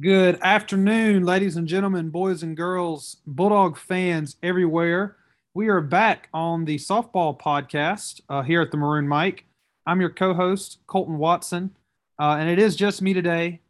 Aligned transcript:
Good 0.00 0.40
afternoon, 0.42 1.24
ladies 1.24 1.54
and 1.54 1.68
gentlemen, 1.68 2.10
boys 2.10 2.42
and 2.42 2.56
girls, 2.56 3.18
Bulldog 3.28 3.78
fans 3.78 4.34
everywhere. 4.42 5.18
We 5.54 5.68
are 5.68 5.80
back 5.80 6.28
on 6.34 6.64
the 6.64 6.78
softball 6.78 7.38
podcast 7.38 8.20
uh, 8.28 8.42
here 8.42 8.60
at 8.60 8.72
the 8.72 8.76
Maroon 8.76 9.08
Mic. 9.08 9.46
I'm 9.86 10.00
your 10.00 10.10
co 10.10 10.34
host, 10.34 10.78
Colton 10.88 11.16
Watson, 11.16 11.76
uh, 12.18 12.38
and 12.40 12.50
it 12.50 12.58
is 12.58 12.74
just 12.74 13.02
me 13.02 13.14
today. 13.14 13.60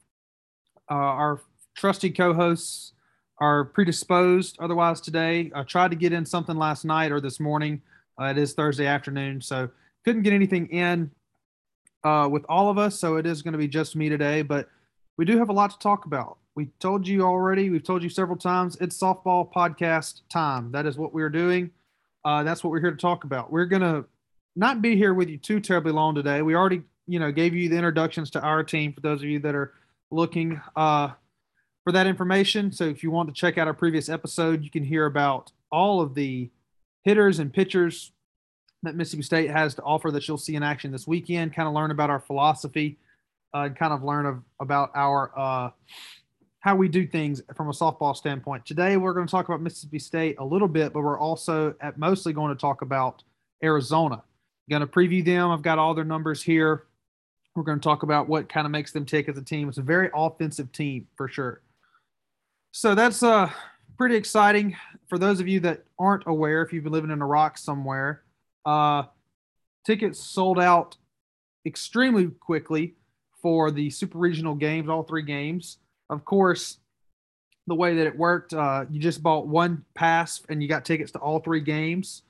Uh, 0.90 0.94
our 0.94 1.42
trusty 1.76 2.08
co 2.08 2.32
hosts 2.32 2.94
are 3.38 3.66
predisposed 3.66 4.56
otherwise 4.60 5.02
today. 5.02 5.52
I 5.54 5.62
tried 5.64 5.90
to 5.90 5.96
get 5.96 6.14
in 6.14 6.24
something 6.24 6.56
last 6.56 6.86
night 6.86 7.12
or 7.12 7.20
this 7.20 7.38
morning. 7.38 7.82
Uh, 8.18 8.26
it 8.28 8.38
is 8.38 8.54
Thursday 8.54 8.86
afternoon, 8.86 9.42
so 9.42 9.68
couldn't 10.06 10.22
get 10.22 10.32
anything 10.32 10.68
in 10.68 11.10
uh, 12.02 12.30
with 12.32 12.46
all 12.48 12.70
of 12.70 12.78
us. 12.78 12.98
So 12.98 13.16
it 13.16 13.26
is 13.26 13.42
going 13.42 13.52
to 13.52 13.58
be 13.58 13.68
just 13.68 13.94
me 13.94 14.08
today, 14.08 14.40
but 14.40 14.70
we 15.16 15.24
do 15.24 15.38
have 15.38 15.48
a 15.48 15.52
lot 15.52 15.70
to 15.70 15.78
talk 15.78 16.06
about. 16.06 16.38
We 16.54 16.66
told 16.78 17.06
you 17.06 17.22
already, 17.22 17.70
we've 17.70 17.82
told 17.82 18.02
you 18.02 18.08
several 18.08 18.36
times, 18.36 18.76
it's 18.80 18.98
softball 18.98 19.50
podcast 19.52 20.22
time. 20.28 20.72
That 20.72 20.86
is 20.86 20.96
what 20.96 21.12
we're 21.12 21.30
doing. 21.30 21.70
Uh, 22.24 22.42
that's 22.42 22.62
what 22.62 22.70
we're 22.70 22.80
here 22.80 22.90
to 22.90 22.96
talk 22.96 23.24
about. 23.24 23.52
We're 23.52 23.66
going 23.66 23.82
to 23.82 24.04
not 24.56 24.80
be 24.80 24.96
here 24.96 25.14
with 25.14 25.28
you 25.28 25.36
too 25.36 25.60
terribly 25.60 25.92
long 25.92 26.14
today. 26.14 26.42
We 26.42 26.54
already, 26.54 26.82
you 27.06 27.18
know, 27.18 27.32
gave 27.32 27.54
you 27.54 27.68
the 27.68 27.76
introductions 27.76 28.30
to 28.30 28.40
our 28.40 28.62
team 28.62 28.92
for 28.92 29.00
those 29.00 29.20
of 29.20 29.28
you 29.28 29.40
that 29.40 29.54
are 29.54 29.74
looking 30.10 30.60
uh, 30.76 31.10
for 31.82 31.92
that 31.92 32.06
information. 32.06 32.72
So 32.72 32.84
if 32.84 33.02
you 33.02 33.10
want 33.10 33.28
to 33.28 33.34
check 33.34 33.58
out 33.58 33.66
our 33.66 33.74
previous 33.74 34.08
episode, 34.08 34.62
you 34.62 34.70
can 34.70 34.84
hear 34.84 35.06
about 35.06 35.50
all 35.70 36.00
of 36.00 36.14
the 36.14 36.50
hitters 37.02 37.40
and 37.40 37.52
pitchers 37.52 38.12
that 38.84 38.94
Mississippi 38.94 39.22
State 39.22 39.50
has 39.50 39.74
to 39.74 39.82
offer 39.82 40.10
that 40.12 40.26
you'll 40.28 40.38
see 40.38 40.54
in 40.54 40.62
action 40.62 40.92
this 40.92 41.06
weekend, 41.06 41.54
kind 41.54 41.66
of 41.66 41.74
learn 41.74 41.90
about 41.90 42.10
our 42.10 42.20
philosophy 42.20 42.98
uh, 43.54 43.68
kind 43.68 43.92
of 43.92 44.02
learn 44.02 44.26
of, 44.26 44.42
about 44.60 44.90
our 44.94 45.32
uh, 45.38 45.70
how 46.58 46.74
we 46.74 46.88
do 46.88 47.06
things 47.06 47.42
from 47.54 47.68
a 47.68 47.72
softball 47.72 48.16
standpoint. 48.16 48.64
Today, 48.66 48.96
we're 48.96 49.12
going 49.12 49.26
to 49.26 49.30
talk 49.30 49.48
about 49.48 49.60
Mississippi 49.60 49.98
State 49.98 50.36
a 50.38 50.44
little 50.44 50.66
bit, 50.66 50.92
but 50.92 51.02
we're 51.02 51.18
also 51.18 51.74
at 51.80 51.98
mostly 51.98 52.32
going 52.32 52.54
to 52.54 52.60
talk 52.60 52.82
about 52.82 53.22
Arizona. 53.62 54.22
going 54.68 54.80
to 54.80 54.86
preview 54.86 55.24
them. 55.24 55.50
I've 55.50 55.62
got 55.62 55.78
all 55.78 55.94
their 55.94 56.04
numbers 56.04 56.42
here. 56.42 56.84
We're 57.54 57.64
going 57.64 57.78
to 57.78 57.84
talk 57.84 58.02
about 58.02 58.28
what 58.28 58.48
kind 58.48 58.64
of 58.64 58.70
makes 58.72 58.92
them 58.92 59.04
tick 59.04 59.28
as 59.28 59.36
a 59.36 59.42
team. 59.42 59.68
It's 59.68 59.78
a 59.78 59.82
very 59.82 60.10
offensive 60.14 60.72
team 60.72 61.06
for 61.16 61.28
sure. 61.28 61.60
So 62.72 62.94
that's 62.94 63.22
uh, 63.22 63.50
pretty 63.98 64.16
exciting 64.16 64.74
for 65.06 65.18
those 65.18 65.40
of 65.40 65.46
you 65.46 65.60
that 65.60 65.84
aren't 65.98 66.24
aware. 66.26 66.62
If 66.62 66.72
you've 66.72 66.82
been 66.82 66.92
living 66.92 67.10
in 67.10 67.20
a 67.22 67.26
rock 67.26 67.58
somewhere, 67.58 68.22
uh, 68.64 69.04
tickets 69.86 70.18
sold 70.18 70.58
out 70.58 70.96
extremely 71.66 72.28
quickly 72.28 72.94
for 73.44 73.70
the 73.70 73.90
super 73.90 74.16
regional 74.16 74.54
games, 74.54 74.88
all 74.88 75.02
three 75.02 75.22
games. 75.22 75.76
Of 76.08 76.24
course, 76.24 76.78
the 77.66 77.74
way 77.74 77.94
that 77.94 78.06
it 78.06 78.16
worked, 78.16 78.54
uh, 78.54 78.86
you 78.90 78.98
just 78.98 79.22
bought 79.22 79.46
one 79.46 79.84
pass 79.94 80.40
and 80.48 80.62
you 80.62 80.68
got 80.68 80.86
tickets 80.86 81.12
to 81.12 81.18
all 81.18 81.40
three 81.40 81.60
games. 81.60 82.22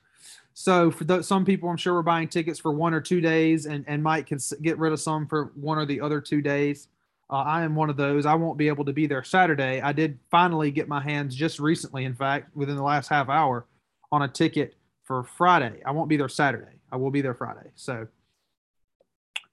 So 0.53 0.91
for 0.91 1.23
some 1.23 1.45
people, 1.45 1.69
I'm 1.69 1.77
sure 1.77 1.93
we're 1.93 2.01
buying 2.01 2.27
tickets 2.27 2.59
for 2.59 2.73
one 2.73 2.93
or 2.93 2.99
two 2.99 3.21
days, 3.21 3.65
and 3.65 3.85
and 3.87 4.03
Mike 4.03 4.27
can 4.27 4.39
get 4.61 4.77
rid 4.77 4.91
of 4.91 4.99
some 4.99 5.25
for 5.25 5.51
one 5.55 5.77
or 5.77 5.85
the 5.85 6.01
other 6.01 6.19
two 6.19 6.41
days. 6.41 6.89
Uh, 7.29 7.37
I 7.37 7.63
am 7.63 7.75
one 7.75 7.89
of 7.89 7.95
those. 7.95 8.25
I 8.25 8.35
won't 8.35 8.57
be 8.57 8.67
able 8.67 8.83
to 8.83 8.93
be 8.93 9.07
there 9.07 9.23
Saturday. 9.23 9.79
I 9.81 9.93
did 9.93 10.19
finally 10.29 10.69
get 10.69 10.89
my 10.89 11.01
hands 11.01 11.33
just 11.33 11.59
recently, 11.59 12.03
in 12.03 12.13
fact, 12.13 12.53
within 12.57 12.75
the 12.75 12.83
last 12.83 13.07
half 13.07 13.29
hour, 13.29 13.65
on 14.11 14.23
a 14.23 14.27
ticket 14.27 14.75
for 15.05 15.23
Friday. 15.23 15.81
I 15.85 15.91
won't 15.91 16.09
be 16.09 16.17
there 16.17 16.27
Saturday. 16.27 16.73
I 16.91 16.97
will 16.97 17.11
be 17.11 17.21
there 17.21 17.33
Friday. 17.33 17.71
So, 17.75 18.07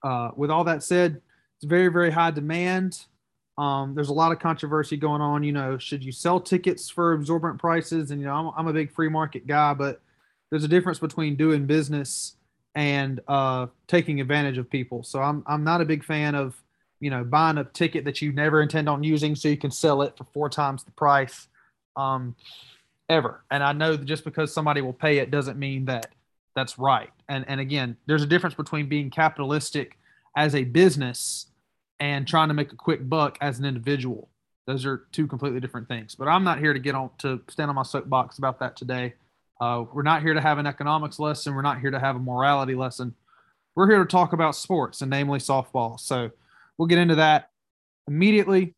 uh, 0.02 0.30
with 0.36 0.50
all 0.50 0.64
that 0.64 0.82
said, 0.82 1.20
it's 1.62 1.68
very, 1.68 1.86
very 1.86 2.10
high 2.10 2.32
demand. 2.32 3.04
Um, 3.56 3.94
there's 3.94 4.08
a 4.08 4.12
lot 4.12 4.32
of 4.32 4.40
controversy 4.40 4.96
going 4.96 5.20
on. 5.20 5.44
You 5.44 5.52
know, 5.52 5.78
should 5.78 6.02
you 6.02 6.10
sell 6.10 6.40
tickets 6.40 6.90
for 6.90 7.12
absorbent 7.12 7.60
prices? 7.60 8.10
And, 8.10 8.20
you 8.20 8.26
know, 8.26 8.34
I'm, 8.34 8.52
I'm 8.56 8.66
a 8.66 8.72
big 8.72 8.90
free 8.90 9.08
market 9.08 9.46
guy, 9.46 9.72
but 9.72 10.00
there's 10.50 10.64
a 10.64 10.68
difference 10.68 10.98
between 10.98 11.36
doing 11.36 11.66
business 11.66 12.34
and 12.74 13.20
uh, 13.28 13.68
taking 13.86 14.20
advantage 14.20 14.58
of 14.58 14.68
people. 14.68 15.04
So 15.04 15.22
I'm, 15.22 15.44
I'm 15.46 15.62
not 15.62 15.80
a 15.80 15.84
big 15.84 16.02
fan 16.02 16.34
of, 16.34 16.60
you 16.98 17.10
know, 17.10 17.22
buying 17.22 17.58
a 17.58 17.64
ticket 17.64 18.04
that 18.06 18.20
you 18.20 18.32
never 18.32 18.60
intend 18.60 18.88
on 18.88 19.04
using 19.04 19.36
so 19.36 19.46
you 19.46 19.56
can 19.56 19.70
sell 19.70 20.02
it 20.02 20.16
for 20.18 20.24
four 20.24 20.48
times 20.48 20.82
the 20.82 20.90
price 20.90 21.46
um, 21.94 22.34
ever. 23.08 23.44
And 23.52 23.62
I 23.62 23.72
know 23.72 23.94
that 23.94 24.04
just 24.04 24.24
because 24.24 24.52
somebody 24.52 24.80
will 24.80 24.92
pay 24.92 25.18
it 25.18 25.30
doesn't 25.30 25.60
mean 25.60 25.84
that 25.84 26.06
that's 26.56 26.76
right. 26.76 27.10
And, 27.28 27.44
and 27.46 27.60
again, 27.60 27.96
there's 28.06 28.24
a 28.24 28.26
difference 28.26 28.56
between 28.56 28.88
being 28.88 29.10
capitalistic 29.10 29.96
as 30.36 30.56
a 30.56 30.64
business 30.64 31.46
and 32.02 32.26
trying 32.26 32.48
to 32.48 32.54
make 32.54 32.72
a 32.72 32.76
quick 32.76 33.08
buck 33.08 33.38
as 33.40 33.60
an 33.60 33.64
individual. 33.64 34.28
Those 34.66 34.84
are 34.84 35.06
two 35.12 35.28
completely 35.28 35.60
different 35.60 35.86
things. 35.86 36.16
But 36.16 36.26
I'm 36.26 36.42
not 36.42 36.58
here 36.58 36.72
to 36.72 36.80
get 36.80 36.96
on 36.96 37.10
to 37.18 37.40
stand 37.48 37.68
on 37.68 37.76
my 37.76 37.84
soapbox 37.84 38.38
about 38.38 38.58
that 38.58 38.76
today. 38.76 39.14
Uh, 39.60 39.84
we're 39.92 40.02
not 40.02 40.20
here 40.20 40.34
to 40.34 40.40
have 40.40 40.58
an 40.58 40.66
economics 40.66 41.20
lesson. 41.20 41.54
We're 41.54 41.62
not 41.62 41.78
here 41.80 41.92
to 41.92 42.00
have 42.00 42.16
a 42.16 42.18
morality 42.18 42.74
lesson. 42.74 43.14
We're 43.76 43.88
here 43.88 44.00
to 44.00 44.04
talk 44.04 44.32
about 44.32 44.56
sports 44.56 45.00
and 45.00 45.10
namely 45.10 45.38
softball. 45.38 46.00
So 46.00 46.30
we'll 46.76 46.88
get 46.88 46.98
into 46.98 47.14
that 47.14 47.50
immediately. 48.08 48.74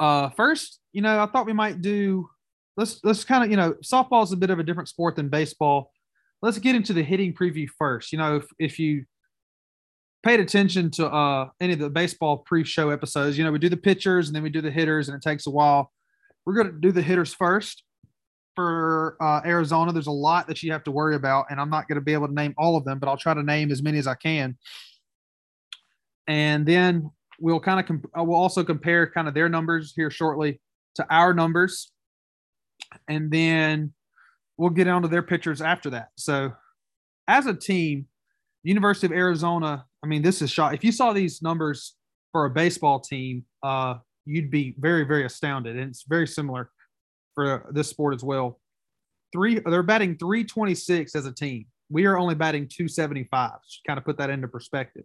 Uh, 0.00 0.30
first, 0.30 0.80
you 0.94 1.02
know, 1.02 1.22
I 1.22 1.26
thought 1.26 1.44
we 1.44 1.52
might 1.52 1.82
do 1.82 2.30
let's 2.78 3.00
let's 3.04 3.22
kind 3.22 3.44
of 3.44 3.50
you 3.50 3.58
know 3.58 3.74
softball 3.84 4.24
is 4.24 4.32
a 4.32 4.36
bit 4.36 4.48
of 4.48 4.58
a 4.58 4.62
different 4.62 4.88
sport 4.88 5.14
than 5.14 5.28
baseball. 5.28 5.92
Let's 6.40 6.58
get 6.58 6.74
into 6.74 6.94
the 6.94 7.02
hitting 7.02 7.34
preview 7.34 7.68
first. 7.68 8.12
You 8.12 8.18
know, 8.18 8.36
if, 8.36 8.46
if 8.58 8.78
you 8.78 9.04
paid 10.28 10.40
attention 10.40 10.90
to 10.90 11.08
uh, 11.08 11.48
any 11.58 11.72
of 11.72 11.78
the 11.78 11.88
baseball 11.88 12.36
pre-show 12.36 12.90
episodes, 12.90 13.38
you 13.38 13.44
know, 13.44 13.50
we 13.50 13.58
do 13.58 13.70
the 13.70 13.76
pitchers 13.78 14.28
and 14.28 14.36
then 14.36 14.42
we 14.42 14.50
do 14.50 14.60
the 14.60 14.70
hitters, 14.70 15.08
and 15.08 15.16
it 15.16 15.22
takes 15.22 15.46
a 15.46 15.50
while. 15.50 15.90
We're 16.44 16.52
going 16.52 16.66
to 16.66 16.78
do 16.78 16.92
the 16.92 17.00
hitters 17.00 17.32
first 17.32 17.82
for 18.54 19.16
uh, 19.22 19.40
Arizona. 19.46 19.90
There's 19.90 20.06
a 20.06 20.10
lot 20.10 20.46
that 20.48 20.62
you 20.62 20.70
have 20.72 20.84
to 20.84 20.90
worry 20.90 21.16
about, 21.16 21.46
and 21.48 21.58
I'm 21.58 21.70
not 21.70 21.88
going 21.88 21.96
to 21.96 22.02
be 22.02 22.12
able 22.12 22.28
to 22.28 22.34
name 22.34 22.54
all 22.58 22.76
of 22.76 22.84
them, 22.84 22.98
but 22.98 23.08
I'll 23.08 23.16
try 23.16 23.32
to 23.32 23.42
name 23.42 23.72
as 23.72 23.82
many 23.82 23.96
as 23.96 24.06
I 24.06 24.16
can. 24.16 24.58
And 26.26 26.66
then 26.66 27.10
we'll 27.40 27.60
kind 27.60 27.80
of 27.80 27.86
comp- 27.86 28.10
we'll 28.14 28.36
also 28.36 28.62
compare 28.62 29.10
kind 29.10 29.28
of 29.28 29.34
their 29.34 29.48
numbers 29.48 29.94
here 29.96 30.10
shortly 30.10 30.60
to 30.96 31.06
our 31.08 31.32
numbers, 31.32 31.90
and 33.08 33.30
then 33.30 33.94
we'll 34.58 34.68
get 34.68 34.88
on 34.88 35.00
to 35.02 35.08
their 35.08 35.22
pitchers 35.22 35.62
after 35.62 35.88
that. 35.88 36.08
So, 36.16 36.52
as 37.26 37.46
a 37.46 37.54
team, 37.54 38.08
University 38.62 39.06
of 39.06 39.12
Arizona 39.12 39.86
I 40.02 40.06
mean, 40.06 40.22
this 40.22 40.42
is 40.42 40.50
shot. 40.50 40.74
If 40.74 40.84
you 40.84 40.92
saw 40.92 41.12
these 41.12 41.42
numbers 41.42 41.94
for 42.32 42.44
a 42.44 42.50
baseball 42.50 43.00
team, 43.00 43.44
uh, 43.62 43.96
you'd 44.24 44.50
be 44.50 44.74
very, 44.78 45.04
very 45.04 45.24
astounded. 45.24 45.76
And 45.76 45.90
it's 45.90 46.04
very 46.08 46.26
similar 46.26 46.70
for 47.34 47.66
this 47.72 47.88
sport 47.88 48.14
as 48.14 48.22
well. 48.22 48.60
Three, 49.32 49.58
they're 49.58 49.82
batting 49.82 50.16
326 50.16 51.14
as 51.14 51.26
a 51.26 51.32
team. 51.32 51.66
We 51.90 52.06
are 52.06 52.18
only 52.18 52.34
batting 52.34 52.68
275. 52.68 53.52
Just 53.64 53.80
kind 53.86 53.98
of 53.98 54.04
put 54.04 54.18
that 54.18 54.30
into 54.30 54.48
perspective. 54.48 55.04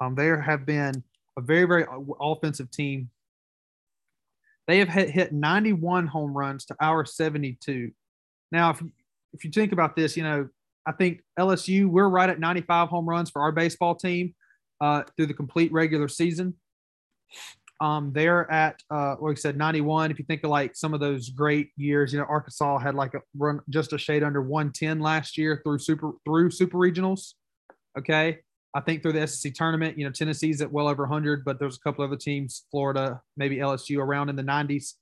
Um, 0.00 0.14
there 0.14 0.40
have 0.40 0.64
been 0.66 1.02
a 1.38 1.40
very, 1.40 1.64
very 1.64 1.84
offensive 2.20 2.70
team. 2.70 3.10
They 4.66 4.78
have 4.78 4.88
hit, 4.88 5.10
hit 5.10 5.32
91 5.32 6.06
home 6.06 6.32
runs 6.32 6.64
to 6.66 6.76
our 6.80 7.04
72. 7.04 7.90
Now, 8.50 8.70
if 8.70 8.82
if 9.32 9.44
you 9.44 9.50
think 9.50 9.72
about 9.72 9.96
this, 9.96 10.16
you 10.16 10.22
know, 10.22 10.48
I 10.86 10.92
think 10.92 11.20
LSU, 11.38 11.86
we're 11.86 12.08
right 12.08 12.28
at 12.28 12.40
95 12.40 12.88
home 12.88 13.08
runs 13.08 13.30
for 13.30 13.42
our 13.42 13.52
baseball 13.52 13.94
team 13.94 14.34
uh, 14.80 15.02
through 15.16 15.26
the 15.26 15.34
complete 15.34 15.72
regular 15.72 16.08
season. 16.08 16.54
Um, 17.80 18.12
they're 18.12 18.50
at, 18.50 18.80
uh, 18.90 19.16
like 19.20 19.38
I 19.38 19.40
said, 19.40 19.56
91. 19.56 20.10
If 20.10 20.18
you 20.18 20.24
think 20.24 20.44
of 20.44 20.50
like 20.50 20.76
some 20.76 20.94
of 20.94 21.00
those 21.00 21.30
great 21.30 21.70
years, 21.76 22.12
you 22.12 22.18
know, 22.18 22.26
Arkansas 22.28 22.78
had 22.78 22.94
like 22.94 23.14
a 23.14 23.20
run 23.36 23.60
just 23.70 23.92
a 23.92 23.98
shade 23.98 24.22
under 24.22 24.40
110 24.40 25.00
last 25.00 25.36
year 25.36 25.60
through 25.64 25.80
super 25.80 26.12
through 26.24 26.50
super 26.50 26.78
regionals. 26.78 27.34
Okay. 27.98 28.38
I 28.74 28.80
think 28.80 29.02
through 29.02 29.12
the 29.12 29.26
SEC 29.26 29.52
tournament, 29.52 29.98
you 29.98 30.04
know, 30.04 30.12
Tennessee's 30.12 30.62
at 30.62 30.72
well 30.72 30.88
over 30.88 31.02
100, 31.02 31.44
but 31.44 31.58
there's 31.58 31.76
a 31.76 31.80
couple 31.80 32.04
other 32.04 32.16
teams, 32.16 32.64
Florida, 32.70 33.20
maybe 33.36 33.56
LSU 33.56 33.98
around 33.98 34.30
in 34.30 34.36
the 34.36 34.42
90s. 34.42 34.94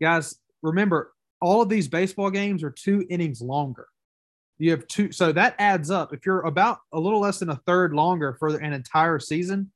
Guys, 0.00 0.36
remember, 0.62 1.12
all 1.40 1.60
of 1.60 1.68
these 1.68 1.88
baseball 1.88 2.30
games 2.30 2.62
are 2.62 2.70
two 2.70 3.04
innings 3.10 3.42
longer 3.42 3.86
you 4.62 4.70
have 4.70 4.86
two 4.86 5.10
so 5.10 5.32
that 5.32 5.56
adds 5.58 5.90
up. 5.90 6.14
If 6.14 6.24
you're 6.24 6.42
about 6.42 6.78
a 6.92 7.00
little 7.00 7.20
less 7.20 7.40
than 7.40 7.50
a 7.50 7.60
third 7.66 7.92
longer 7.92 8.36
for 8.38 8.56
an 8.56 8.72
entire 8.72 9.18
season 9.18 9.72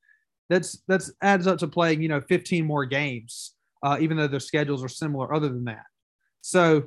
that's 0.48 0.82
that's 0.86 1.12
adds 1.22 1.48
up 1.48 1.58
to 1.58 1.66
playing 1.66 2.00
you 2.00 2.08
know 2.08 2.20
15 2.20 2.64
more 2.64 2.84
games 2.84 3.54
uh, 3.82 3.98
even 4.00 4.16
though 4.16 4.28
their 4.28 4.38
schedules 4.38 4.84
are 4.84 4.88
similar 4.88 5.34
other 5.34 5.48
than 5.48 5.64
that. 5.64 5.86
So 6.40 6.84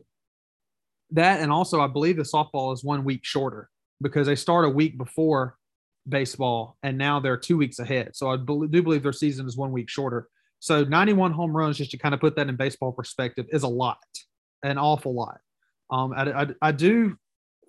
that 1.12 1.42
and 1.42 1.52
also 1.52 1.82
i 1.82 1.88
believe 1.88 2.16
the 2.18 2.24
softball 2.24 2.72
is 2.72 2.84
one 2.84 3.04
week 3.04 3.22
shorter 3.24 3.68
because 4.00 4.28
they 4.28 4.36
start 4.36 4.64
a 4.64 4.70
week 4.70 4.96
before 4.96 5.58
baseball 6.08 6.78
and 6.84 7.00
now 7.00 7.20
they're 7.20 7.36
two 7.36 7.58
weeks 7.58 7.80
ahead. 7.80 8.16
So 8.16 8.30
i 8.30 8.38
do 8.38 8.82
believe 8.82 9.04
their 9.04 9.12
season 9.12 9.46
is 9.46 9.58
one 9.58 9.72
week 9.72 9.90
shorter. 9.90 10.30
So 10.60 10.84
91 10.84 11.32
home 11.34 11.56
runs 11.56 11.78
just 11.78 11.92
to 11.92 11.98
kind 11.98 12.14
of 12.14 12.22
put 12.22 12.36
that 12.38 12.48
in 12.48 12.56
baseball 12.56 12.92
perspective 12.94 13.46
is 13.50 13.64
a 13.64 13.68
lot 13.68 13.98
an 14.64 14.78
awful 14.78 15.14
lot. 15.14 15.40
Um, 15.90 16.14
I, 16.16 16.42
I, 16.42 16.48
I 16.62 16.72
do 16.72 17.18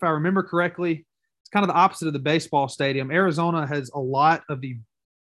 if 0.01 0.05
I 0.05 0.11
remember 0.11 0.43
correctly, 0.43 1.05
it's 1.43 1.51
kind 1.51 1.63
of 1.63 1.69
the 1.69 1.75
opposite 1.75 2.07
of 2.07 2.15
the 2.15 2.19
baseball 2.19 2.69
stadium. 2.69 3.11
Arizona 3.11 3.67
has 3.67 3.91
a 3.95 4.01
lot 4.01 4.43
of 4.49 4.61
the 4.63 4.79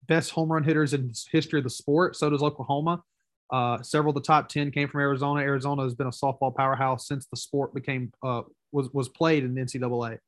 best 0.07 0.31
home 0.31 0.53
run 0.53 0.65
hitters 0.65 0.93
in 0.93 1.13
history 1.33 1.61
of 1.61 1.65
the 1.65 1.71
sport. 1.71 2.15
So 2.15 2.29
does 2.29 2.43
Oklahoma. 2.43 3.03
Uh, 3.51 3.81
several 3.83 4.11
of 4.11 4.17
the 4.17 4.27
top 4.27 4.49
10 4.49 4.71
came 4.73 4.89
from 4.89 5.01
Arizona. 5.01 5.41
Arizona 5.41 5.83
has 5.83 5.95
been 5.95 6.09
a 6.09 6.11
softball 6.11 6.55
powerhouse 6.55 7.09
since 7.09 7.27
the 7.27 7.37
sport 7.37 7.73
became 7.75 8.13
uh, 8.23 8.43
was 8.73 8.91
was 8.93 9.09
played 9.09 9.45
in 9.45 9.55
the 9.55 9.63
NCAA. 9.63 10.19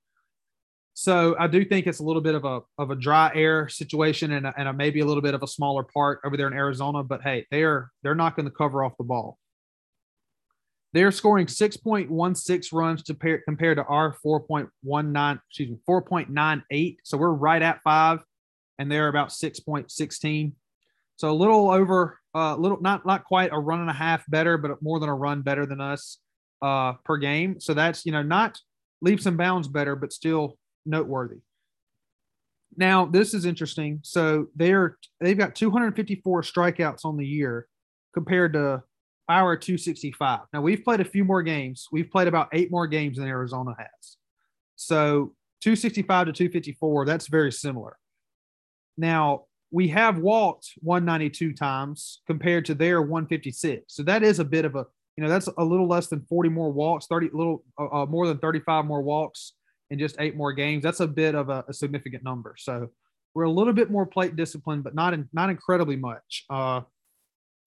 So 0.95 1.37
I 1.39 1.47
do 1.47 1.65
think 1.65 1.87
it's 1.87 1.99
a 1.99 2.05
little 2.05 2.23
bit 2.23 2.35
of 2.35 2.45
a 2.45 2.61
of 2.79 2.91
a 2.91 2.97
dry 2.97 3.31
air 3.35 3.69
situation 3.69 4.33
and 4.33 4.47
a, 4.47 4.55
and 4.57 4.69
a 4.69 4.73
maybe 4.73 5.01
a 5.01 5.05
little 5.05 5.23
bit 5.23 5.35
of 5.35 5.43
a 5.43 5.47
smaller 5.47 5.83
part 5.83 6.21
over 6.25 6.37
there 6.37 6.47
in 6.47 6.55
Arizona. 6.55 7.03
But 7.03 7.23
hey, 7.23 7.47
they're 7.51 7.91
they're 8.03 8.15
not 8.15 8.35
going 8.35 8.47
to 8.47 8.53
cover 8.53 8.83
off 8.83 8.97
the 8.97 9.05
ball. 9.05 9.37
They're 10.95 11.13
scoring 11.13 11.47
6.16 11.47 12.73
runs 12.73 13.03
to 13.05 13.15
pair, 13.15 13.43
compared 13.45 13.77
to 13.77 13.85
our 13.85 14.17
4.19, 14.25 15.41
excuse 15.49 15.71
me, 15.71 15.79
4.98. 15.89 16.97
So 17.05 17.19
we're 17.19 17.31
right 17.31 17.61
at 17.61 17.83
five, 17.83 18.21
and 18.79 18.91
they're 18.91 19.09
about 19.09 19.29
6.16. 19.29 20.53
So 21.17 21.31
a 21.31 21.33
little 21.33 21.71
over, 21.71 22.19
a 22.35 22.39
uh, 22.39 22.57
little 22.57 22.81
not 22.81 23.05
not 23.05 23.25
quite 23.25 23.53
a 23.53 23.59
run 23.59 23.81
and 23.81 23.91
a 23.91 23.95
half 23.95 24.25
better, 24.29 24.57
but 24.57 24.81
more 24.81 25.01
than 25.01 25.09
a 25.09 25.15
run 25.15 25.43
better 25.43 25.67
than 25.67 25.81
us 25.81 26.19
uh, 26.63 26.93
per 27.05 27.17
game. 27.17 27.59
So 27.61 27.75
that's 27.75 28.07
you 28.07 28.13
know 28.13 28.23
not 28.23 28.59
leaps 29.03 29.27
and 29.27 29.37
bounds 29.37 29.67
better, 29.67 29.97
but 29.97 30.13
still 30.13 30.57
noteworthy. 30.87 31.39
Now 32.77 33.05
this 33.05 33.35
is 33.35 33.45
interesting. 33.45 33.99
So 34.05 34.47
they're 34.55 34.97
they've 35.21 35.37
got 35.37 35.57
254 35.57 36.43
strikeouts 36.43 37.05
on 37.05 37.17
the 37.17 37.27
year 37.27 37.67
compared 38.15 38.53
to 38.53 38.85
our 39.29 39.57
265. 39.57 40.41
Now 40.53 40.61
we've 40.61 40.83
played 40.83 41.01
a 41.01 41.05
few 41.05 41.25
more 41.25 41.43
games. 41.43 41.87
We've 41.93 42.11
played 42.11 42.29
about 42.29 42.49
eight 42.53 42.71
more 42.71 42.87
games 42.87 43.19
than 43.19 43.27
Arizona 43.27 43.75
has. 43.79 44.17
So 44.77 45.35
265 45.63 46.27
to 46.27 46.33
254, 46.33 47.05
that's 47.05 47.27
very 47.27 47.53
similar. 47.53 47.97
Now 48.97 49.45
we 49.71 49.89
have 49.89 50.19
walked 50.19 50.73
192 50.81 51.53
times 51.53 52.23
compared 52.27 52.65
to 52.67 52.75
their 52.75 53.03
156. 53.03 53.85
So 53.89 54.03
that 54.05 54.23
is 54.23 54.39
a 54.39 54.45
bit 54.45 54.65
of 54.65 54.77
a, 54.77 54.87
you 55.17 55.25
know, 55.25 55.29
that's 55.29 55.49
a 55.59 55.65
little 55.65 55.87
less 55.87 56.07
than 56.07 56.23
40 56.23 56.49
more 56.49 56.71
walks, 56.71 57.07
30, 57.07 57.31
little 57.33 57.65
uh, 57.79 58.03
uh, 58.03 58.07
more 58.07 58.27
than 58.27 58.39
35 58.39 58.87
more 58.87 59.03
walks 59.03 59.53
in 59.91 59.99
just 59.99 60.17
eight 60.21 60.37
more 60.37 60.53
games. 60.53 60.83
That's 60.83 61.01
a 61.01 61.07
bit 61.07 61.35
of 61.35 61.49
a, 61.49 61.65
a, 61.69 61.73
significant 61.73 62.23
number. 62.23 62.55
So 62.59 62.89
we're 63.35 63.45
a 63.45 63.51
little 63.51 63.73
bit 63.73 63.91
more 63.91 64.07
plate 64.07 64.37
discipline, 64.37 64.83
but 64.83 64.95
not 64.95 65.15
in, 65.15 65.29
not 65.33 65.51
incredibly 65.51 65.97
much. 65.97 66.45
Uh, 66.49 66.83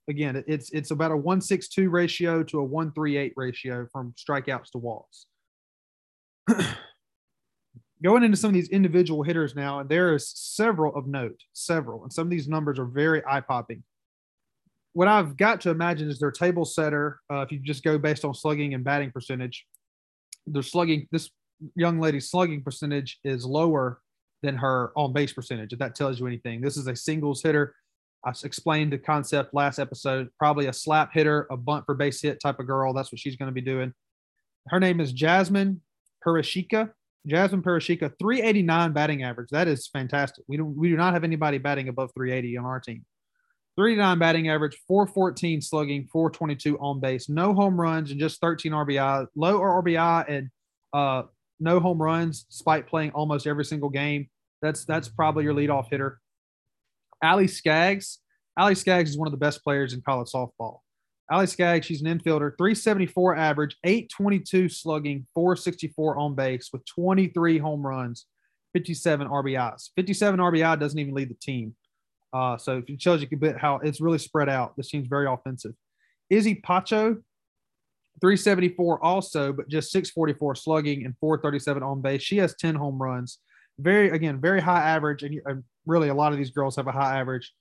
again, 0.10 0.44
it's 0.48 0.70
it's 0.72 0.92
about 0.92 1.12
a 1.12 1.18
162 1.18 1.90
ratio 1.90 2.44
to 2.44 2.60
a 2.60 2.64
138 2.64 3.34
ratio 3.36 3.88
from 3.92 4.14
strikeouts 4.18 4.72
to 4.72 4.78
walks. 4.78 5.26
going 8.04 8.24
into 8.24 8.38
some 8.38 8.50
of 8.50 8.54
these 8.54 8.70
individual 8.70 9.24
hitters 9.24 9.56
now, 9.56 9.80
and 9.80 9.90
there 9.90 10.16
is 10.16 10.30
several 10.30 10.96
of 10.96 11.08
note, 11.08 11.40
several, 11.54 12.04
and 12.04 12.12
some 12.12 12.28
of 12.28 12.32
these 12.32 12.48
numbers 12.48 12.80
are 12.80 12.86
very 12.86 13.22
eye 13.28 13.42
popping. 13.42 13.84
What 14.94 15.08
I've 15.08 15.38
got 15.38 15.62
to 15.62 15.70
imagine 15.70 16.10
is 16.10 16.20
their 16.20 16.32
table 16.32 16.66
setter. 16.66 17.20
Uh, 17.32 17.42
if 17.42 17.52
you 17.52 17.60
just 17.60 17.84
go 17.84 17.98
based 17.98 18.26
on 18.26 18.34
slugging 18.34 18.74
and 18.74 18.84
batting 18.84 19.12
percentage, 19.12 19.66
their 20.48 20.64
slugging, 20.64 21.08
this 21.12 21.30
young 21.76 22.00
lady's 22.00 22.30
slugging 22.30 22.64
percentage 22.64 23.20
is 23.24 23.46
lower 23.46 24.02
than 24.42 24.58
her 24.58 24.92
on 24.96 25.14
base 25.14 25.32
percentage. 25.32 25.72
If 25.72 25.80
that 25.80 25.96
tells 25.96 26.20
you 26.20 26.28
anything, 26.28 26.60
this 26.62 26.78
is 26.78 26.88
a 26.88 26.96
singles 26.96 27.42
hitter. 27.44 27.76
I 28.24 28.34
explained 28.44 28.94
the 28.94 28.98
concept 28.98 29.54
last 29.54 29.80
episode. 29.80 30.30
Probably 30.38 30.68
a 30.68 30.74
slap 30.74 31.12
hitter, 31.14 31.48
a 31.50 31.58
bunt 31.58 31.86
for 31.86 31.96
base 31.96 32.22
hit 32.22 32.40
type 32.40 32.60
of 32.60 32.68
girl. 32.68 32.94
That's 32.94 33.12
what 33.12 33.20
she's 33.20 33.36
going 33.36 33.48
to 33.48 33.54
be 33.54 33.62
doing. 33.62 33.94
Her 34.68 34.80
name 34.80 35.00
is 35.00 35.12
Jasmine 35.12 35.82
Perezchica. 36.26 36.92
Jasmine 37.28 37.62
Perezchica, 37.62 38.12
389 38.20 38.94
batting 38.94 39.24
average. 39.24 39.50
That 39.50 39.68
is 39.68 39.88
fantastic. 39.88 40.44
We 40.48 40.58
don't 40.58 40.76
we 40.76 40.90
do 40.90 40.98
not 40.98 41.14
have 41.14 41.24
anybody 41.24 41.60
batting 41.60 41.88
above 41.88 42.12
380 42.16 42.58
on 42.58 42.66
our 42.66 42.80
team. 42.80 43.06
39 43.78 44.20
batting 44.20 44.50
average, 44.50 44.78
414 44.88 45.62
slugging, 45.62 46.08
422 46.12 46.78
on 46.80 47.00
base, 47.00 47.30
no 47.30 47.54
home 47.54 47.80
runs 47.80 48.12
and 48.12 48.20
just 48.20 48.42
13 48.42 48.72
RBI, 48.72 49.28
low 49.36 49.60
RBI 49.60 50.26
and 50.28 50.50
uh, 50.94 51.24
no 51.60 51.80
home 51.80 52.02
runs 52.02 52.44
despite 52.44 52.88
playing 52.88 53.12
almost 53.12 53.48
every 53.48 53.66
single 53.66 53.90
game. 53.90 54.28
That's 54.62 54.86
that's 54.86 55.08
probably 55.08 55.44
your 55.44 55.54
leadoff 55.54 55.90
hitter. 55.90 56.20
Allie 57.22 57.48
Skaggs. 57.48 58.20
Allie 58.58 58.76
Skaggs 58.76 59.12
is 59.12 59.18
one 59.18 59.28
of 59.28 59.32
the 59.32 59.38
best 59.38 59.64
players 59.64 59.94
in 59.94 60.02
college 60.02 60.30
softball. 60.30 60.80
Allie 61.32 61.48
Skaggs, 61.48 61.86
she's 61.86 62.02
an 62.02 62.08
infielder, 62.08 62.52
374 62.58 63.38
average, 63.38 63.78
822 63.86 64.68
slugging, 64.68 65.26
464 65.34 66.18
on 66.18 66.36
base 66.36 66.70
with 66.74 66.86
23 66.86 67.58
home 67.58 67.86
runs, 67.86 68.26
57 68.74 69.28
RBIs. 69.28 69.92
57 69.96 70.40
RBI 70.40 70.80
doesn't 70.80 71.00
even 71.00 71.14
lead 71.14 71.30
the 71.30 71.36
team. 71.36 71.76
Uh, 72.34 72.58
so 72.58 72.80
if 72.80 72.90
it 72.90 73.02
shows 73.02 73.22
you 73.22 73.28
a 73.32 73.36
bit 73.38 73.58
how 73.58 73.78
it's 73.78 74.02
really 74.02 74.18
spread 74.18 74.50
out. 74.50 74.76
This 74.76 74.90
team's 74.90 75.08
very 75.08 75.28
offensive. 75.28 75.74
Izzy 76.30 76.56
Pacho, 76.56 77.16
374 78.22 79.04
also, 79.04 79.54
but 79.54 79.70
just 79.70 79.92
644 79.92 80.56
slugging 80.56 81.06
and 81.06 81.16
437 81.20 81.82
on 81.84 82.02
base. 82.02 82.22
She 82.22 82.38
has 82.38 82.56
10 82.56 82.76
home 82.76 83.02
runs. 83.02 83.40
Very, 83.80 84.10
again, 84.10 84.40
very 84.40 84.62
high 84.62 84.82
average. 84.82 85.24
And 85.24 85.42
really, 85.86 86.10
a 86.10 86.14
lot 86.14 86.32
of 86.32 86.38
these 86.38 86.52
girls 86.52 86.76
have 86.76 86.88
a 86.88 86.92
high 86.92 87.20
average, 87.20 87.54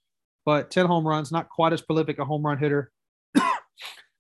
but 0.45 0.71
10 0.71 0.87
home 0.87 1.07
runs, 1.07 1.33
not 1.33 1.49
quite 1.49 1.73
as 1.73 1.81
prolific 1.81 2.19
a 2.19 2.25
home 2.25 2.45
run 2.45 2.59
hitter 2.59 2.91